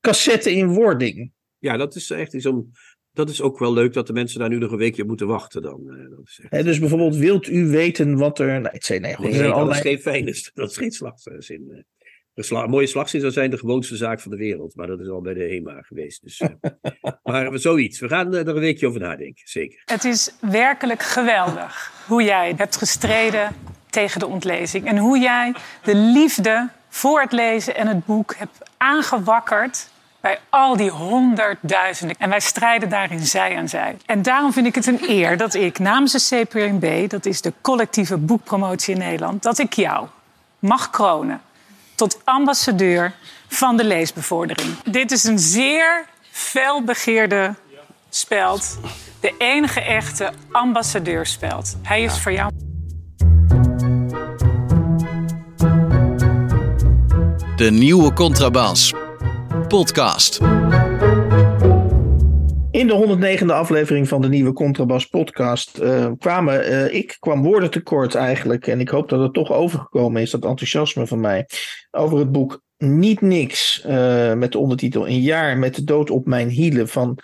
[0.00, 1.32] cassette in wording.
[1.58, 2.70] Ja, dat is echt iets om.
[3.12, 5.26] Dat is ook wel leuk dat de mensen daar nu nog een weekje op moeten
[5.26, 5.80] wachten dan.
[5.86, 6.64] Uh, dat is echt...
[6.64, 8.60] dus bijvoorbeeld, wilt u weten wat er.
[8.60, 9.76] Nou, ik zei, nee, goed, nee, allerlei...
[9.76, 11.84] is geen fijne, dat is geen slagzin.
[12.34, 14.76] Een mooie slagzin zou zijn de gewoonste zaak van de wereld.
[14.76, 16.22] Maar dat is al bij de HEMA geweest.
[16.22, 16.48] Dus, uh,
[17.22, 18.00] maar zoiets.
[18.00, 19.82] We gaan er een weekje over nadenken, zeker.
[19.84, 23.56] Het is werkelijk geweldig hoe jij hebt gestreden
[23.90, 24.86] tegen de ontlezing.
[24.86, 29.88] En hoe jij de liefde voor het lezen en het boek hebt aangewakkerd
[30.20, 32.16] bij al die honderdduizenden.
[32.18, 33.96] En wij strijden daarin zij aan zij.
[34.06, 37.52] En daarom vind ik het een eer dat ik namens de CPNB, dat is de
[37.60, 40.06] collectieve boekpromotie in Nederland, dat ik jou
[40.58, 41.40] mag kronen
[41.94, 43.14] tot ambassadeur
[43.48, 44.82] van de leesbevordering.
[44.84, 47.54] Dit is een zeer felbegeerde
[48.08, 48.78] speld.
[49.20, 51.76] De enige echte ambassadeurspeld.
[51.82, 52.50] Hij is voor jou.
[57.56, 58.92] De nieuwe Contrabas.
[59.68, 60.40] Podcast.
[62.74, 67.70] In de 109e aflevering van de nieuwe Contrabas podcast uh, kwamen, uh, ik kwam woorden
[67.70, 68.66] tekort eigenlijk.
[68.66, 71.46] En ik hoop dat het toch overgekomen is, dat enthousiasme van mij.
[71.90, 76.26] Over het boek Niet Niks, uh, met de ondertitel Een jaar met de dood op
[76.26, 77.18] mijn hielen van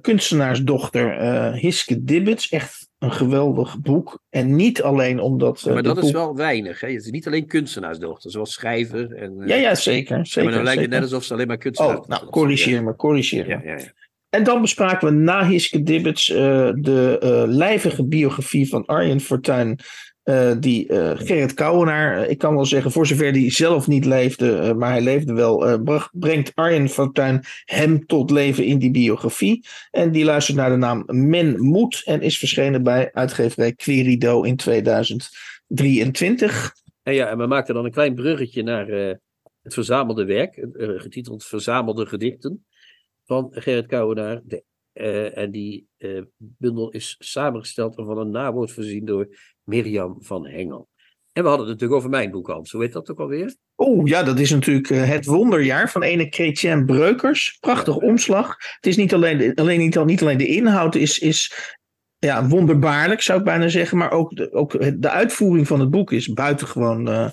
[0.00, 2.48] kunstenaarsdochter Hiske Dibbets.
[2.48, 4.22] Echt een geweldig boek.
[4.30, 5.64] En niet alleen omdat.
[5.64, 6.80] maar dat is wel weinig.
[6.80, 6.88] Hè?
[6.88, 9.14] Het is niet alleen kunstenaarsdochter, zoals schrijver.
[9.14, 10.26] En, ja, ja, zeker.
[10.26, 12.96] zeker maar dan lijkt het net alsof ze alleen maar kunstenaars Oh, nou, corrigeer me,
[12.96, 13.50] corrigeer me.
[13.50, 13.92] Ja, ja.
[14.34, 16.36] En dan bespraken we na Hiske Dibbets uh,
[16.74, 19.78] de uh, lijvige biografie van Arjen Fortuyn.
[20.24, 24.90] Uh, die Gerrit Kouwenaar, ik kan wel zeggen, voor zover hij zelf niet leefde, maar
[24.90, 29.66] hij leefde wel, brengt Arjen Fortuyn hem tot leven in die biografie.
[29.90, 34.56] En die luistert naar de naam Men Moed en is verschenen bij uitgeverij Querido in
[34.56, 36.72] 2023.
[37.02, 38.86] En ja, en we maakten dan een klein bruggetje naar
[39.62, 42.64] het verzamelde werk, getiteld Verzamelde Gedichten
[43.32, 44.40] van Gerrit Kouwenaar.
[44.44, 44.64] De,
[44.94, 49.28] uh, en die uh, bundel is samengesteld en van een nawoord voorzien door
[49.62, 50.88] Mirjam van Hengel.
[51.32, 52.72] En we hadden het natuurlijk over mijn boek, Hans.
[52.72, 53.54] Hoe heet dat ook alweer?
[53.74, 57.56] Oh ja, dat is natuurlijk uh, het wonderjaar van ene Chrétien Breukers.
[57.60, 58.56] Prachtig omslag.
[58.76, 61.52] Het is niet alleen, alleen, niet, niet alleen de inhoud is, is
[62.18, 63.98] ja, wonderbaarlijk, zou ik bijna zeggen.
[63.98, 67.32] Maar ook de, ook de uitvoering van het boek is buitengewoon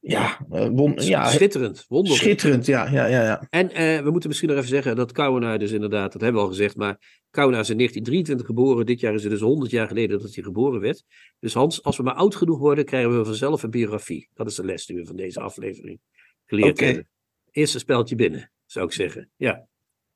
[0.00, 1.84] ja, won, ja, schitterend.
[1.88, 2.22] Wonderlijk.
[2.22, 2.90] Schitterend, ja.
[2.90, 3.46] ja, ja, ja.
[3.50, 6.46] En uh, we moeten misschien nog even zeggen dat Kouwenaar dus inderdaad, dat hebben we
[6.46, 8.86] al gezegd, maar Kouwenaar is in 1923 geboren.
[8.86, 11.04] Dit jaar is het dus 100 jaar geleden dat hij geboren werd.
[11.38, 14.28] Dus Hans, als we maar oud genoeg worden, krijgen we vanzelf een biografie.
[14.34, 16.00] Dat is de les die we van deze aflevering
[16.46, 16.86] geleerd okay.
[16.86, 17.08] hebben.
[17.50, 19.30] Eerste speltje binnen, zou ik zeggen.
[19.36, 19.66] Ja.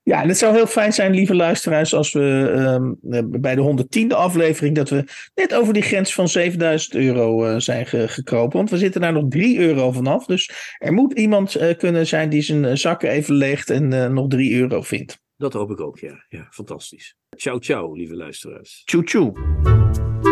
[0.04, 2.98] Ja, en het zou heel fijn zijn, lieve luisteraars, als we um,
[3.40, 7.86] bij de 110e aflevering, dat we net over die grens van 7000 euro uh, zijn
[7.86, 8.56] ge gekropen.
[8.56, 10.26] Want we zitten daar nog 3 euro vanaf.
[10.26, 14.28] Dus er moet iemand uh, kunnen zijn die zijn zakken even leegt en uh, nog
[14.28, 15.20] 3 euro vindt.
[15.36, 16.24] Dat hoop ik ook, ja.
[16.28, 17.16] ja fantastisch.
[17.36, 18.82] Ciao, ciao, lieve luisteraars.
[18.84, 20.31] Tjoe, tjoe.